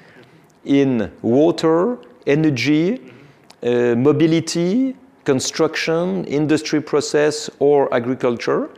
[0.66, 3.12] in water, energy,
[3.64, 8.70] uh, mobility, construction, industry process, or agriculture.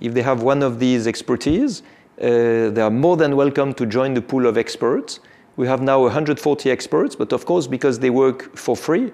[0.00, 1.82] If they have one of these expertise,
[2.20, 5.20] uh, they are more than welcome to join the pool of experts.
[5.56, 9.12] We have now 140 experts, but of course, because they work for free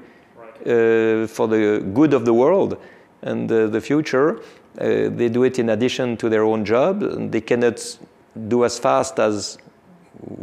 [0.63, 2.79] uh, for the good of the world
[3.23, 4.41] and uh, the future,
[4.81, 7.01] uh, they do it in addition to their own job.
[7.31, 7.99] They cannot
[8.47, 9.59] do as fast as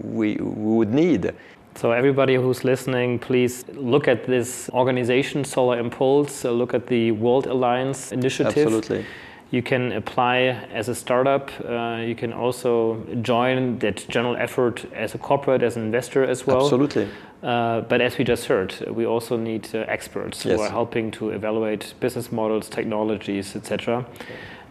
[0.03, 1.33] we, we would need.
[1.75, 7.47] So, everybody who's listening, please look at this organization, Solar Impulse, look at the World
[7.47, 8.65] Alliance initiative.
[8.65, 9.05] Absolutely.
[9.51, 10.37] You can apply
[10.73, 11.49] as a startup.
[11.63, 16.45] Uh, you can also join that general effort as a corporate, as an investor as
[16.47, 16.63] well.
[16.63, 17.07] Absolutely.
[17.43, 20.57] Uh, but as we just heard, we also need uh, experts Yes.
[20.57, 24.03] who are helping to evaluate business models, technologies, etc.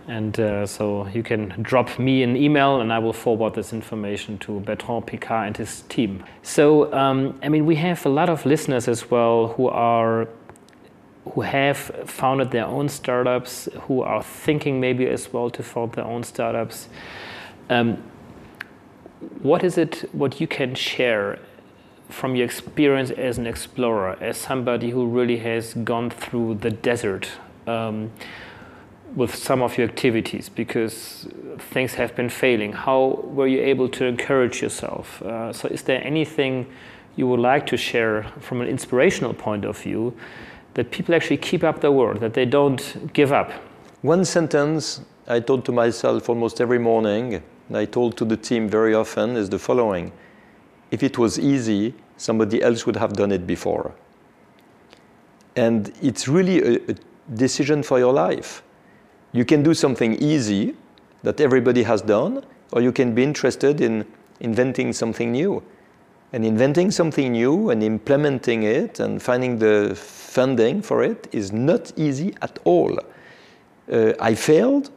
[0.09, 4.39] And uh, so you can drop me an email and I will forward this information
[4.39, 6.25] to Bertrand Piccard and his team.
[6.43, 10.29] So, um, I mean, we have a lot of listeners as well who are
[11.33, 16.05] who have founded their own startups, who are thinking maybe as well to found their
[16.05, 16.89] own startups.
[17.71, 18.03] Um,
[19.43, 21.39] what is it what you can share
[22.11, 27.31] from your experience as an explorer, as somebody who really has gone through the desert
[27.67, 28.13] um,
[29.17, 31.27] with some of your activities because
[31.59, 32.73] things have been failing?
[32.73, 35.23] How were you able to encourage yourself?
[35.23, 36.67] Uh, so, is there anything
[37.17, 40.15] you would like to share from an inspirational point of view
[40.75, 43.51] that people actually keep up the word, that they don't give up?
[44.03, 48.69] One sentence I told to myself almost every morning, and I told to the team
[48.69, 50.13] very often, is the following
[50.91, 53.95] If it was easy, somebody else would have done it before.
[55.57, 56.95] And it's really a, a
[57.35, 58.63] decision for your life.
[59.33, 60.75] You can do something easy
[61.23, 64.05] that everybody has done, or you can be interested in
[64.41, 65.63] inventing something new.
[66.35, 71.93] And inventing something new and implementing it and finding the funding for it is not
[71.97, 72.99] easy at all.
[73.89, 74.91] Uh, I failed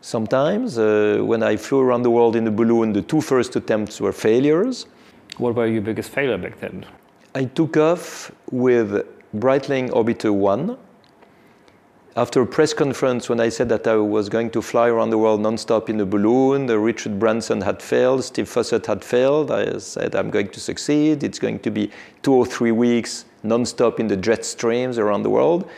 [0.00, 0.76] sometimes.
[0.76, 4.10] Uh, when I flew around the world in a balloon, the two first attempts were
[4.10, 4.86] failures.
[5.38, 6.84] What were your biggest failure back then?
[7.36, 10.76] I took off with Breitling Orbiter 1.
[12.16, 15.18] After a press conference, when I said that I was going to fly around the
[15.18, 19.50] world nonstop in a balloon, Richard Branson had failed, Steve Fossett had failed.
[19.50, 21.24] I said, I'm going to succeed.
[21.24, 21.90] It's going to be
[22.22, 25.68] two or three weeks nonstop in the jet streams around the world.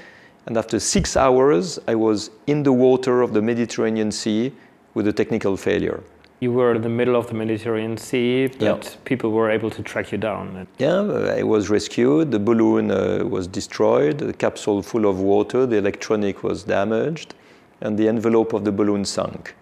[0.45, 4.53] And after six hours, I was in the water of the Mediterranean Sea
[4.93, 6.03] with a technical failure.
[6.39, 8.91] You were in the middle of the Mediterranean Sea, but Yeah.
[9.05, 10.67] people were able to track you down.
[10.79, 11.01] Yeah,
[11.39, 12.31] I was rescued.
[12.31, 17.35] The balloon uh, was destroyed, the capsule full of water, the electronic was damaged,
[17.81, 19.55] and the envelope of the balloon sunk.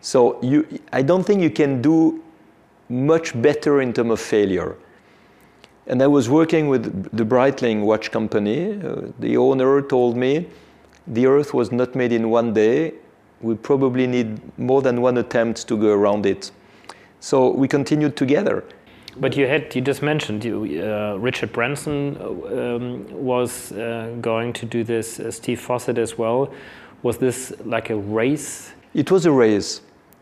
[0.00, 2.22] So you, I don't think you can do
[2.88, 4.74] much better in terms of failure.
[5.86, 6.84] And I was working with
[7.16, 8.80] the Breitling watch company.
[8.82, 10.46] Uh, the owner told me
[11.06, 12.94] the Earth was not made in one day.
[13.40, 16.50] We probably need more than one attempt to go around it.
[17.20, 18.64] So we continued together.
[19.16, 24.66] But you had, you just mentioned, you, uh, Richard Branson um, was uh, going to
[24.66, 26.52] do this, uh, Steve Fossett as well.
[27.02, 28.72] Was this like a race?
[28.94, 29.80] It was a race.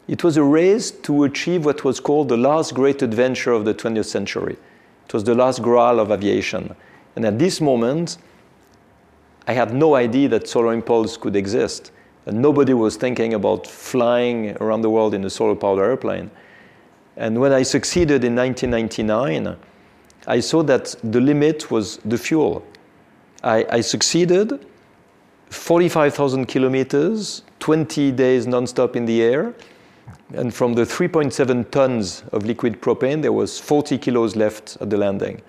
[0.08, 3.74] It was a race to achieve what was called the last great adventure of the
[3.74, 4.56] 20th century.
[5.06, 6.74] It was the last graal of aviation.
[7.14, 8.16] And at this moment,
[9.46, 11.92] I had no idea that Solar Impulse could exist.
[12.28, 16.30] And nobody was thinking about flying around the world in a solar powered airplane.
[17.16, 19.56] And when I succeeded in 1999,
[20.26, 22.66] I saw that the limit was the fuel.
[23.42, 24.66] I, I succeeded,
[25.48, 29.54] 45,000 kilometers, 20 days nonstop in the air.
[30.34, 34.98] And from the 3.7 tons of liquid propane, there was 40 kilos left at the
[34.98, 35.40] landing.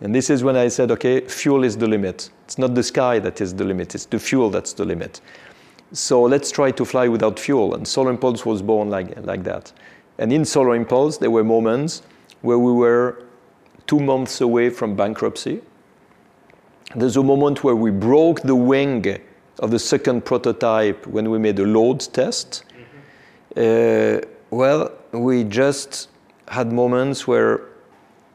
[0.00, 2.30] And this is when I said, okay, fuel is the limit.
[2.44, 5.20] It's not the sky that is the limit, it's the fuel that's the limit.
[5.92, 7.74] So let's try to fly without fuel.
[7.74, 9.72] And Solar Impulse was born like, like that.
[10.18, 12.02] And in Solar Impulse, there were moments
[12.42, 13.24] where we were
[13.86, 15.62] two months away from bankruptcy.
[16.94, 19.18] There's a moment where we broke the wing
[19.60, 22.64] of the second prototype when we made a load test.
[23.56, 24.20] Uh,
[24.50, 26.08] well, we just
[26.48, 27.62] had moments where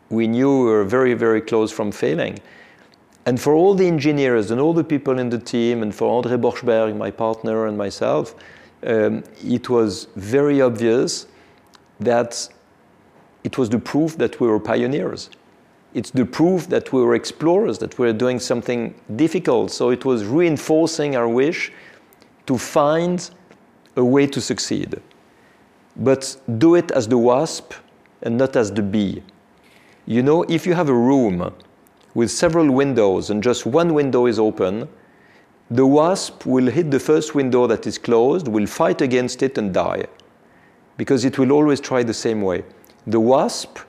[0.10, 2.40] we knew we were very, very close from failing.
[3.26, 6.40] And for all the engineers and all the people in the team, and for André
[6.40, 8.36] Borschberg, my partner, and myself,
[8.86, 11.28] um, it was very obvious
[12.00, 12.50] that
[13.44, 15.30] it was the proof that we were pioneers.
[15.94, 19.72] It's the proof that we were explorers, that we were doing something difficult.
[19.72, 21.72] So it was reinforcing our wish
[22.48, 23.30] to find
[23.96, 25.00] a way to succeed.
[25.96, 27.74] But do it as the wasp
[28.24, 29.22] and not as the bee.
[30.06, 31.54] You know, if you have a room
[32.14, 34.88] with several windows and just one window is open,
[35.72, 39.74] the wasp will hit the first window that is closed, will fight against it and
[39.74, 40.06] die.
[40.98, 42.64] Because it will always try the same way.
[43.08, 43.80] The wasp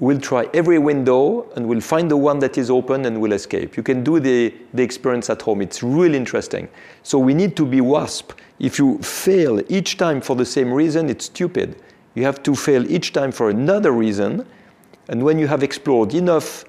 [0.00, 3.76] will try every window and will find the one that is open and will escape.
[3.76, 5.60] You can do the, the experience at home.
[5.60, 6.68] It's really interesting.
[7.02, 8.32] So we need to be wasp.
[8.58, 11.76] If you fail each time for the same reason, it's stupid.
[12.14, 14.46] You have to fail each time for another reason.
[15.08, 16.64] And when you have explored enough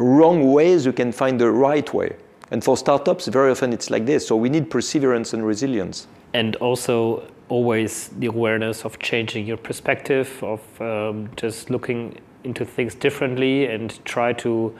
[0.00, 2.16] wrong ways, you can find the right way.
[2.50, 4.26] And for startups, very often it's like this.
[4.26, 6.08] So we need perseverance and resilience.
[6.34, 12.94] And also, always the awareness of changing your perspective, of um, just looking into things
[12.94, 14.74] differently and try to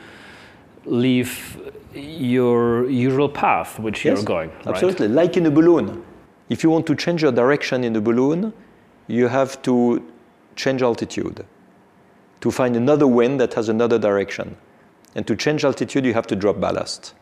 [0.86, 1.60] leave
[1.92, 4.50] your usual path which yes, you're going.
[4.50, 4.68] Right?
[4.68, 5.08] Absolutely.
[5.08, 6.04] Like in a balloon.
[6.48, 8.52] If you want to change your direction in a balloon,
[9.06, 10.02] you have to
[10.56, 11.44] change altitude
[12.40, 14.56] to find another wind that has another direction.
[15.14, 17.14] And to change altitude, you have to drop ballast.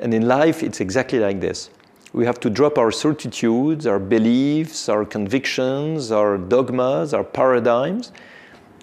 [0.00, 1.70] And in life, it's exactly like this.
[2.12, 8.12] We have to drop our certitudes, our beliefs, our convictions, our dogmas, our paradigms.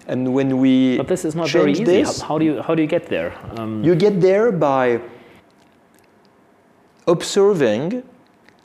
[0.06, 1.84] And when we but this is not very easy.
[1.84, 3.34] This, how, do you how do you get there?
[3.58, 5.00] Um, you get there by
[7.08, 8.04] observing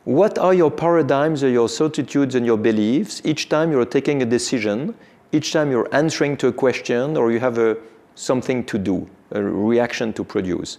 [0.03, 4.25] what are your paradigms or your certitudes and your beliefs each time you're taking a
[4.25, 4.95] decision,
[5.31, 7.77] each time you're answering to a question or you have a,
[8.15, 10.77] something to do, a reaction to produce.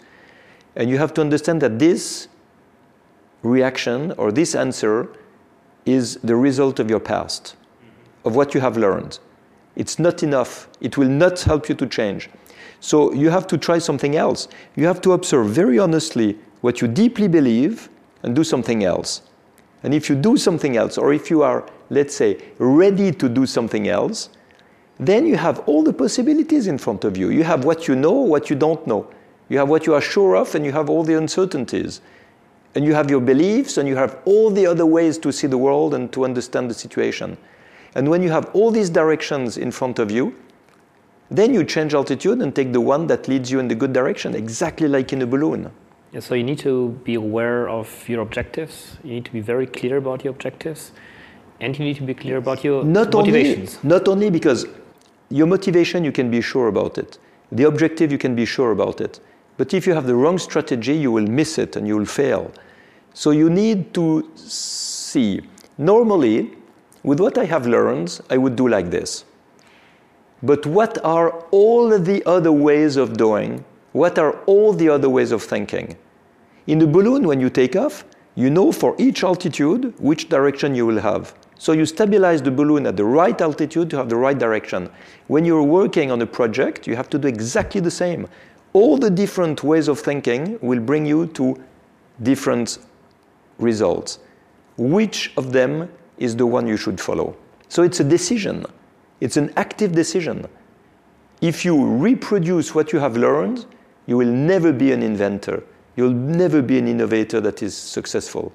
[0.76, 2.28] And you have to understand that this
[3.42, 5.08] reaction or this answer
[5.84, 7.56] is the result of your past,
[8.24, 9.18] of what you have learned.
[9.74, 10.68] It's not enough.
[10.80, 12.28] It will not help you to change.
[12.80, 14.48] So you have to try something else.
[14.76, 17.88] You have to observe very honestly what you deeply believe
[18.22, 19.22] and do something else.
[19.82, 23.46] And if you do something else, or if you are, let's say, ready to do
[23.46, 24.30] something else,
[25.06, 27.30] then you have all the possibilities in front of you.
[27.30, 29.06] You have what you know, what you don't know.
[29.48, 32.00] You have what you are sure of, and you have all the uncertainties.
[32.74, 35.58] And you have your beliefs, and you have all the other ways to see the
[35.58, 37.36] world and to understand the situation.
[37.94, 40.34] And when you have all these directions in front of you,
[41.30, 44.34] then you change altitude and take the one that leads you in the good direction,
[44.34, 45.70] exactly like in a balloon.
[46.12, 48.98] Yeah, so you need to be aware of your objectives.
[49.02, 50.92] You need to be very clear about your objectives,
[51.60, 53.76] and you need to be clear about your not motivations.
[53.76, 54.66] Only, not only because
[55.32, 57.18] your motivation, you can be sure about it.
[57.50, 59.18] The objective, you can be sure about it.
[59.56, 62.52] But if you have the wrong strategy, you will miss it and you will fail.
[63.14, 65.40] So you need to see.
[65.78, 66.50] Normally,
[67.02, 69.24] with what I have learned, I would do like this.
[70.42, 73.64] But what are all the other ways of doing?
[73.92, 75.96] What are all the other ways of thinking?
[76.66, 78.04] In the balloon, when you take off,
[78.34, 81.34] you know for each altitude which direction you will have.
[81.62, 84.90] So you stabilize the balloon at the right altitude to have the right direction.
[85.28, 88.26] When you're working on a project, you have to do exactly the same.
[88.72, 91.56] All the different ways of thinking will bring you to
[92.20, 92.78] different
[93.58, 94.18] results.
[94.76, 95.88] Which of them
[96.18, 97.36] is the one you should follow?
[97.68, 98.66] So it's a decision.
[99.20, 100.48] It's an active decision.
[101.40, 103.66] If you reproduce what you have learned,
[104.06, 105.62] you will never be an inventor.
[105.94, 108.52] You'll never be an innovator that is successful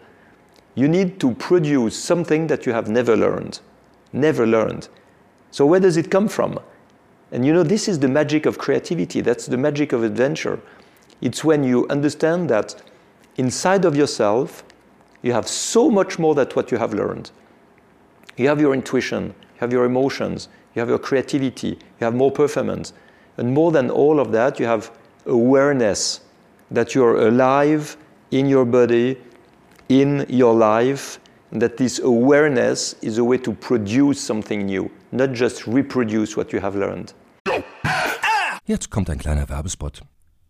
[0.78, 3.60] you need to produce something that you have never learned.
[4.14, 4.90] Never learned.
[5.50, 6.60] So, where does it come from?
[7.32, 9.22] And you know, this is the magic of creativity.
[9.22, 10.60] That's the magic of adventure.
[11.20, 12.80] It's when you understand that
[13.38, 14.64] inside of yourself,
[15.24, 17.32] you have so much more than what you have learned.
[18.36, 22.32] You have your intuition, you have your emotions, you have your creativity, you have more
[22.32, 22.94] performance.
[23.38, 24.92] And more than all of that, you have
[25.26, 26.22] awareness
[26.70, 27.98] that you're alive
[28.30, 29.18] in your body,
[29.90, 31.20] in your life,
[31.52, 36.60] that this awareness is a way to produce something new, not just reproduce what you
[36.60, 37.14] have learned.
[38.66, 40.02] Jetzt kommt ein kleiner Werbespot.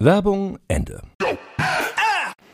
[0.00, 1.00] Werbung Ende.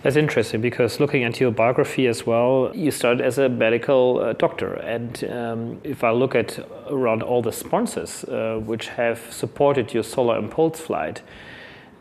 [0.03, 4.32] That's interesting because looking at your biography as well, you started as a medical uh,
[4.32, 4.74] doctor.
[4.74, 10.03] And um, if I look at around all the sponsors uh, which have supported your
[10.03, 11.20] Solar Impulse flight,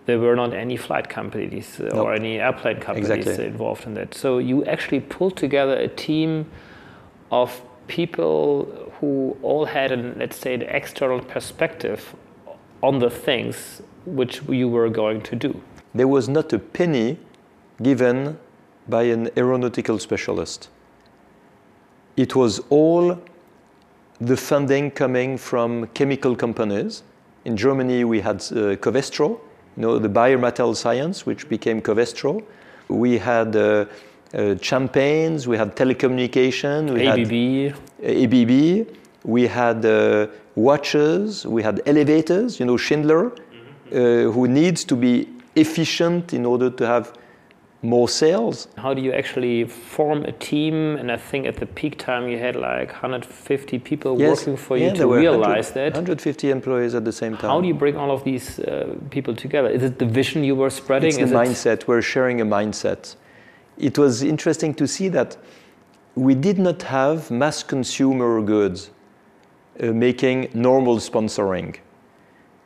[0.05, 2.05] there were not any flight companies uh, Nope.
[2.05, 3.45] or any airplane companies Exactly.
[3.45, 4.13] involved in that.
[4.13, 6.45] So you actually pulled together a team
[7.31, 8.65] of people
[9.01, 12.15] who all had an, let's say, an external perspective
[12.81, 15.61] on the things which you were going to do.
[15.93, 17.17] There was not a penny
[17.81, 18.37] given
[18.87, 20.69] by an aeronautical specialist.
[22.17, 23.17] It was all
[24.19, 27.03] the funding coming from chemical companies.
[27.45, 29.39] In Germany, we had uh, Covestro,
[29.77, 32.43] you know, the Bayer MaterialScience, which became Covestro.
[32.89, 33.85] We had uh,
[34.33, 41.81] uh, champagnes, we had telecommunication, we had ABB, ABB, we had uh, watches, we had
[41.85, 43.31] elevators, you know, Schindler,
[43.91, 47.13] who needs to be efficient in order to have
[47.81, 48.67] more sales.
[48.77, 50.97] How do you actually form a team?
[50.97, 54.87] And I think at the peak time you had like 150 people working for you
[54.87, 55.93] yeah, to there 100 realize that.
[55.93, 57.49] 150 employees at the same time.
[57.49, 59.69] How do you bring all of these uh, people together?
[59.69, 61.07] Is it the vision you were spreading?
[61.09, 61.87] It's the Is it- mindset.
[61.87, 63.15] We're sharing a mindset.
[63.77, 65.37] It was interesting to see that
[66.15, 68.91] we did not have mass consumer goods
[69.81, 71.77] uh, making normal sponsoring.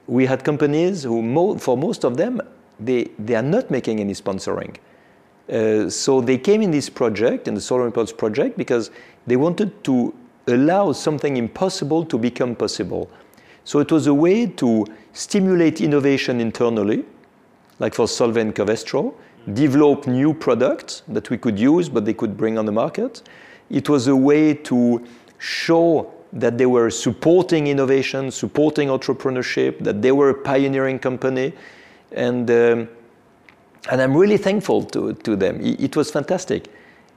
[0.08, 2.42] We had companies who, mo- for most of them,
[2.80, 4.76] they, they are not making any sponsoring.
[5.50, 8.92] Uh, so they came in this project, in the Solar Impulse project, because
[9.28, 10.14] they wanted to
[10.48, 13.10] allow something impossible to become possible.
[13.64, 17.06] So it was a way to stimulate innovation internally,
[17.80, 19.14] like for Solvay and Covestro,
[19.54, 23.22] develop new products that we could use but they could bring on the market.
[23.70, 25.06] It was a way to
[25.38, 31.54] show that they were supporting innovation, supporting entrepreneurship, that they were a pioneering company.
[32.12, 32.90] And, um,
[33.92, 35.62] and I'm really thankful to, to them.
[35.64, 36.68] I- It was fantastic.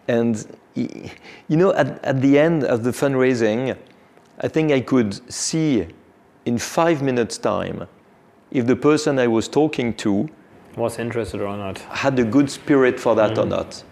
[0.08, 0.46] And
[0.76, 3.76] you know, at, at the end of the fundraising,
[4.40, 5.86] I think I could see
[6.44, 7.88] in five minutes' time
[8.50, 10.28] if the person I was talking to
[10.76, 11.78] was interested or not?
[11.78, 13.82] had a good spirit for that or not.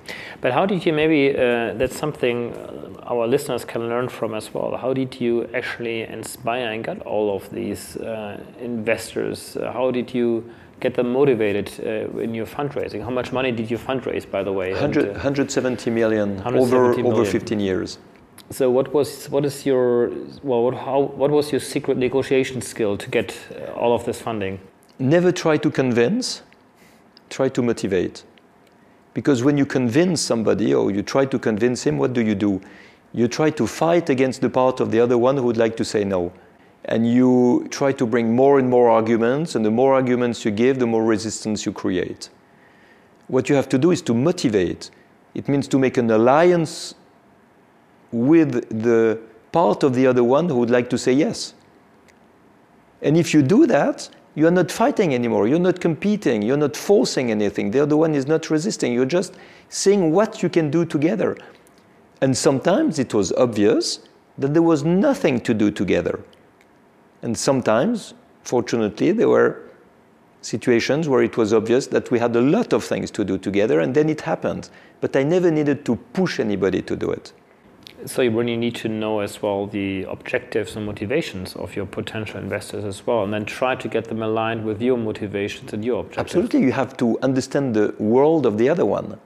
[0.41, 4.53] But how did you maybe, uh, that's something uh, our listeners can learn from as
[4.53, 4.76] well.
[4.76, 9.57] How did you actually inspire and get all of these uh, investors?
[9.57, 10.45] Uh, how did you
[10.80, 13.03] get them motivated uh, in your fundraising?
[13.03, 14.72] How much money did you fundraise, by the way?
[14.72, 17.99] And, 100, uh, 170 million 170 over, over 15 years.
[18.51, 20.11] so what was what is your
[20.43, 24.20] well what, how what was your secret negotiation skill to get uh, all of this
[24.20, 24.59] funding?
[24.99, 26.43] Never try to convince,
[27.31, 28.25] try to motivate.
[29.14, 32.61] Because when you convince somebody or you try to convince him, what do you do?
[33.12, 35.85] You try to fight against the part of the other one who would like to
[35.85, 36.33] say no.
[36.87, 40.81] And you try to bring more and more arguments, and the more arguments you give,
[40.81, 42.29] the more resistance you create.
[43.29, 44.91] What you have to do is to motivate.
[45.35, 46.95] It means to make an alliance
[48.12, 49.18] with the
[49.53, 51.55] part of the other one who would like to say yes.
[53.01, 55.47] And if you do that, you are not fighting anymore.
[55.47, 56.43] You're not competing.
[56.43, 57.70] You're not forcing anything.
[57.70, 58.93] The other one is not resisting.
[58.93, 59.35] You're just
[59.68, 61.37] seeing what you can do together.
[62.20, 64.01] And sometimes it was obvious
[64.39, 66.20] that there was nothing to do together.
[67.22, 69.62] And sometimes, fortunately, there were
[70.43, 73.80] situations where it was obvious that we had a lot of things to do together,
[73.80, 74.68] and then it happened.
[75.01, 77.32] But I never needed to push anybody to do it.
[78.07, 82.38] So you really need to know as well the objectives and motivations of your potential
[82.38, 86.00] investors as well, and then try to get them aligned with your motivations and your
[86.00, 86.34] objectives.
[86.34, 89.18] Absolutely, you have to understand the world of the other one.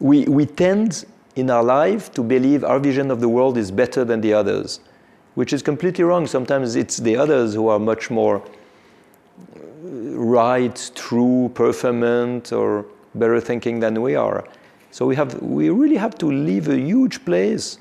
[0.00, 1.04] We, we tend
[1.36, 4.80] in our life to believe our vision of the world is better than the others,
[5.36, 6.26] which is completely wrong.
[6.26, 9.60] Sometimes it's the others who are much more uh,
[10.16, 12.84] right, true, performant, or
[13.14, 14.44] better thinking than we are.
[14.96, 17.80] So we, have, we really have to leave a huge place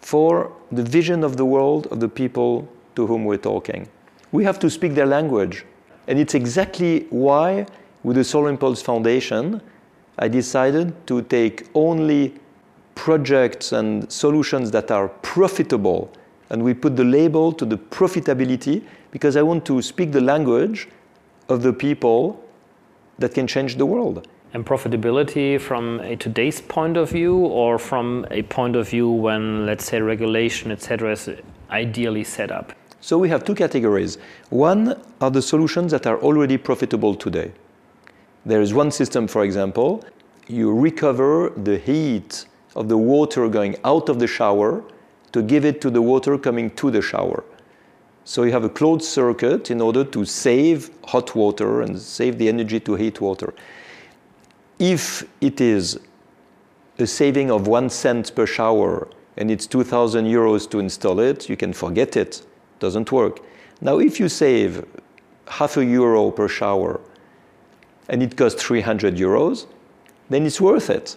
[0.00, 3.86] for the vision of the world of the people to whom we're talking.
[4.30, 5.66] We have to speak their language.
[6.06, 7.66] And it's exactly why,
[8.02, 9.60] with the Solar Impulse Foundation,
[10.18, 12.32] I decided to take only
[12.94, 16.10] projects and solutions that are profitable.
[16.48, 20.88] And we put the label to the profitability because I want to speak the language
[21.50, 22.42] of the people
[23.18, 24.26] that can change the world.
[24.54, 29.64] And profitability from a today's point of view, or from a point of view when,
[29.64, 31.30] let's say, regulation, etc., is
[31.70, 32.74] ideally set up?
[33.00, 34.18] So we have two categories.
[34.50, 37.52] One are the solutions that are already profitable today.
[38.44, 40.04] There is one system, for example,
[40.48, 42.44] you recover the heat
[42.76, 44.84] of the water going out of the shower
[45.32, 47.42] to give it to the water coming to the shower.
[48.24, 52.48] So you have a closed circuit in order to save hot water and save the
[52.48, 53.54] energy to heat water.
[54.82, 56.00] If it is
[56.98, 59.06] a saving of one cent per shower
[59.36, 62.44] and it's 2,000 euros to install it, you can forget it.
[62.80, 63.38] Doesn't work.
[63.80, 64.84] Now, if you save
[65.46, 67.00] half a euro per shower
[68.08, 69.66] and it costs 300 euros,
[70.30, 71.16] then it's worth it.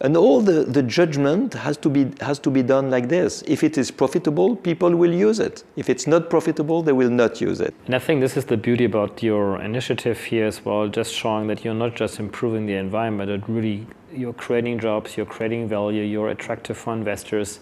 [0.00, 3.42] And all the, the judgment has to, be, has to be done like this.
[3.48, 5.64] If it is profitable, people will use it.
[5.74, 7.74] If it's not profitable, they will not use it.
[7.86, 11.48] And I think this is the beauty about your initiative here as well, just showing
[11.48, 16.04] that you're not just improving the environment, but really you're creating jobs, you're creating value,
[16.04, 17.58] you're attractive for investors,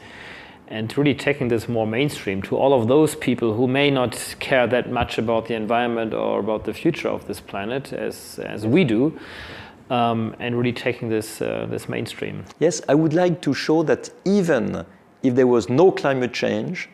[0.68, 4.66] and really taking this more mainstream to all of those people who may not care
[4.66, 8.84] that much about the environment or about the future of this planet as, as we
[8.84, 9.18] do
[9.90, 12.44] um, and really taking this, uh, this mainstream.
[12.58, 14.84] Yes, I would like to show that even
[15.22, 16.88] if there was no climate change,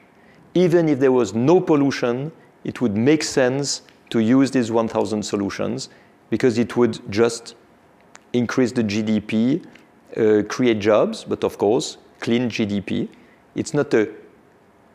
[0.54, 2.32] even if there was no pollution,
[2.64, 5.88] it would make sense to use these 1,000 solutions
[6.30, 7.54] because it would just
[8.32, 9.64] increase the GDP,
[10.16, 13.08] uh, create jobs, but of course, clean GDP.
[13.54, 14.08] It's not a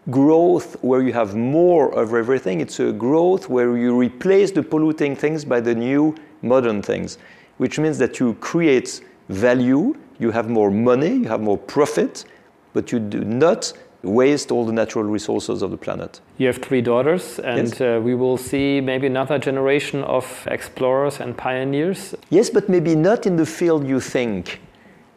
[0.10, 5.16] growth where you have more of everything, it's a growth where you replace the polluting
[5.16, 7.18] things by the new modern things
[7.58, 12.26] which means that you create value, you have more money, you have more profit,
[12.74, 16.22] but you do not waste all the natural resources of the planet.
[16.38, 17.82] You have three daughters, and yes.
[17.82, 22.16] uh, we will see maybe another generation of explorers and pioneers.
[22.30, 24.62] Yes, but maybe not in the field you think.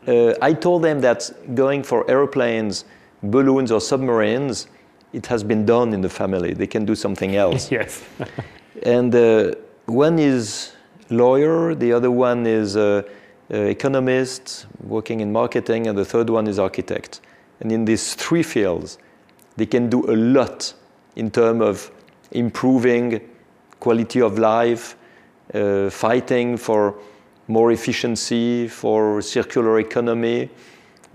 [0.07, 2.84] Uh, I told them that going for airplanes,
[3.22, 4.66] balloons, or submarines,
[5.12, 6.55] it has been done in the family.
[6.55, 7.70] They can do something else.
[7.78, 8.03] yes.
[8.82, 9.53] and uh,
[9.86, 10.72] one is
[11.11, 12.76] lawyer, the other one is
[13.50, 17.20] economist working in marketing, and the third one is architect.
[17.61, 18.98] And in these three fields,
[19.56, 20.72] they can do a lot
[21.16, 21.90] in terms of
[22.30, 23.20] improving
[23.80, 24.96] quality of life,
[25.52, 26.94] uh, fighting for
[27.48, 30.48] more efficiency, for circular economy,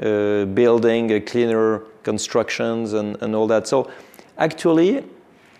[0.01, 3.67] uh, building cleaner constructions, and, and all that.
[3.67, 3.89] So,
[4.37, 5.05] actually,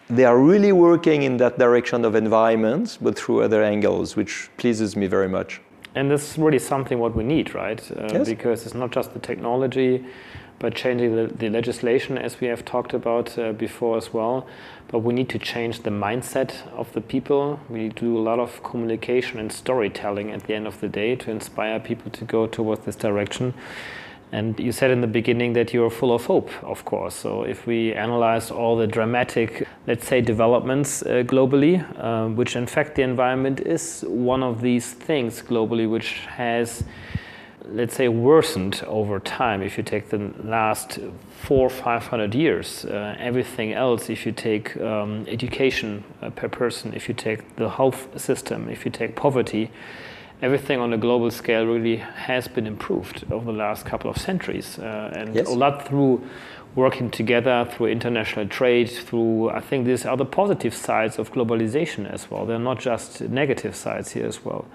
[0.09, 4.95] they are really working in that direction of environment, but through other angles, which pleases
[4.95, 5.61] me very much.
[5.95, 7.81] And this is really something what we need, right?
[7.91, 8.27] Uh, yes.
[8.27, 10.05] Because it's not just the technology,
[10.59, 14.45] but changing the, the legislation, as we have talked about uh, before as well.
[14.89, 17.59] But we need to change the mindset of the people.
[17.69, 20.89] We need to do a lot of communication and storytelling at the end of the
[20.89, 23.53] day to inspire people to go towards this direction.
[24.35, 27.15] And you said in the beginning that you're full of hope, of course.
[27.15, 32.67] So if we analyze all the dramatic, let's say, developments uh, globally, uh, which in
[32.67, 36.83] fact the environment is one of these things globally which has,
[37.69, 39.61] let's say, worsened over time.
[39.61, 40.99] If you take the last
[41.47, 46.93] four, five hundred years, uh, everything else, if you take um, education uh, per person,
[46.93, 49.71] if you take the health system, if you take poverty,
[50.41, 54.79] everything on a global scale really has been improved over the last couple of centuries,
[54.79, 55.47] uh, and yes.
[55.47, 56.21] a lot through
[56.75, 62.11] working together through international trade, through I think these are the positive sides of globalization
[62.11, 62.45] as well.
[62.45, 64.65] They're not just negative sides here as well.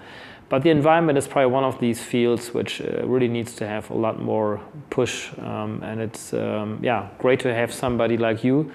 [0.49, 3.89] But the environment is probably one of these fields which uh, really needs to have
[3.89, 4.59] a lot more
[4.89, 8.71] push, um, and it's um, yeah great to have somebody like you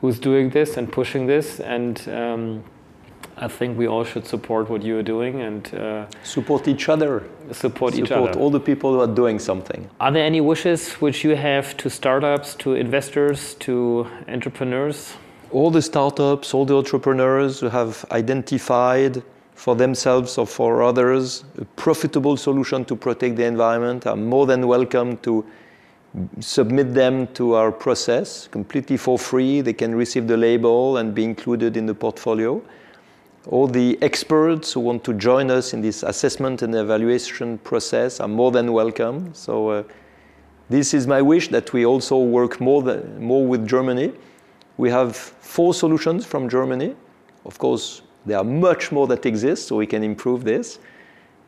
[0.00, 2.08] who's doing this and pushing this and.
[2.08, 2.64] Um,
[3.40, 7.22] I think we all should support what you are doing and uh, support each other.
[7.52, 9.88] Support, each support all the people who are doing something.
[10.00, 15.14] Are there any wishes which you have to startups, to investors, to entrepreneurs?
[15.52, 19.22] All the startups, all the entrepreneurs who have identified
[19.54, 24.66] for themselves or for others a profitable solution to protect the environment are more than
[24.66, 25.44] welcome to
[26.40, 29.60] submit them to our process completely for free.
[29.60, 32.62] They can receive the label and be included in the portfolio
[33.48, 38.28] all the experts who want to join us in this assessment and evaluation process are
[38.28, 39.32] more than welcome.
[39.32, 39.82] So uh,
[40.68, 44.12] this is my wish that we also work more, than, more with Germany.
[44.76, 46.94] We have four solutions from Germany.
[47.46, 50.78] Of course, there are much more that exist, so we can improve this.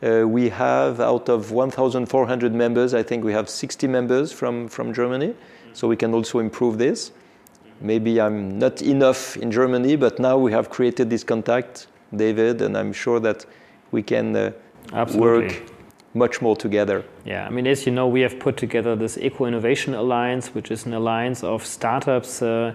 [0.02, 4.94] Uh, we have out of 1,400 members, I think we have 60 members from, from
[4.94, 5.34] Germany,
[5.74, 7.12] so we can also improve this.
[7.82, 12.76] Maybe I'm not enough in Germany, but now we have created this contact, David, and
[12.76, 13.46] I'm sure that
[13.90, 14.52] we can uh,
[15.14, 15.62] work
[16.14, 17.04] much more together.
[17.24, 20.70] Yeah, I mean, as you know, we have put together this Eco Innovation Alliance, which
[20.70, 22.42] is an alliance of startups.
[22.42, 22.74] Uh,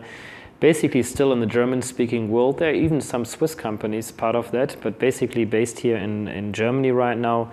[0.60, 2.60] basically, still in the German speaking world.
[2.60, 6.54] There are even some Swiss companies part of that, but basically based here in, in
[6.54, 7.52] Germany right now,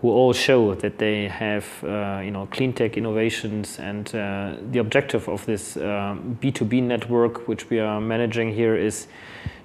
[0.00, 4.78] who all show that they have uh, you know clean tech innovations and uh, the
[4.78, 9.06] objective of this uh, B2B network which we are managing here is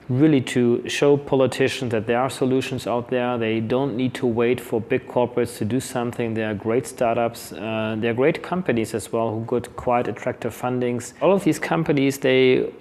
[0.10, 3.38] really to show politicians that there are solutions out there.
[3.38, 6.36] They don't need to wait for big corporates to do something.
[6.36, 7.54] There are great startups.
[7.54, 11.14] Uh, there are great companies as well who got quite attractive fundings.
[11.22, 12.72] All of these companies, they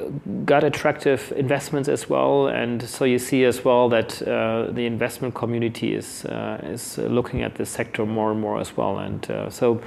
[0.44, 2.48] got attractive investments as well.
[2.48, 7.42] And so you see as well that uh, the investment community is, uh, is looking
[7.42, 8.98] at this sector more and more as well.
[8.98, 9.80] And uh, so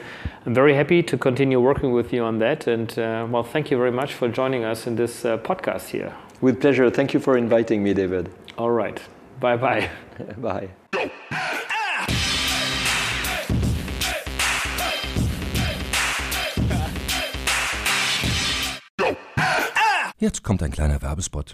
[0.45, 2.65] I'm very happy to continue working with you on that.
[2.67, 6.13] And uh, well, thank you very much for joining us in this uh, podcast here.
[6.41, 6.89] With pleasure.
[6.89, 8.29] Thank you for inviting me, David.
[8.57, 8.99] All right.
[9.39, 9.89] Bye bye.
[10.37, 10.69] bye.
[20.19, 21.53] Jetzt kommt ein kleiner Werbespot.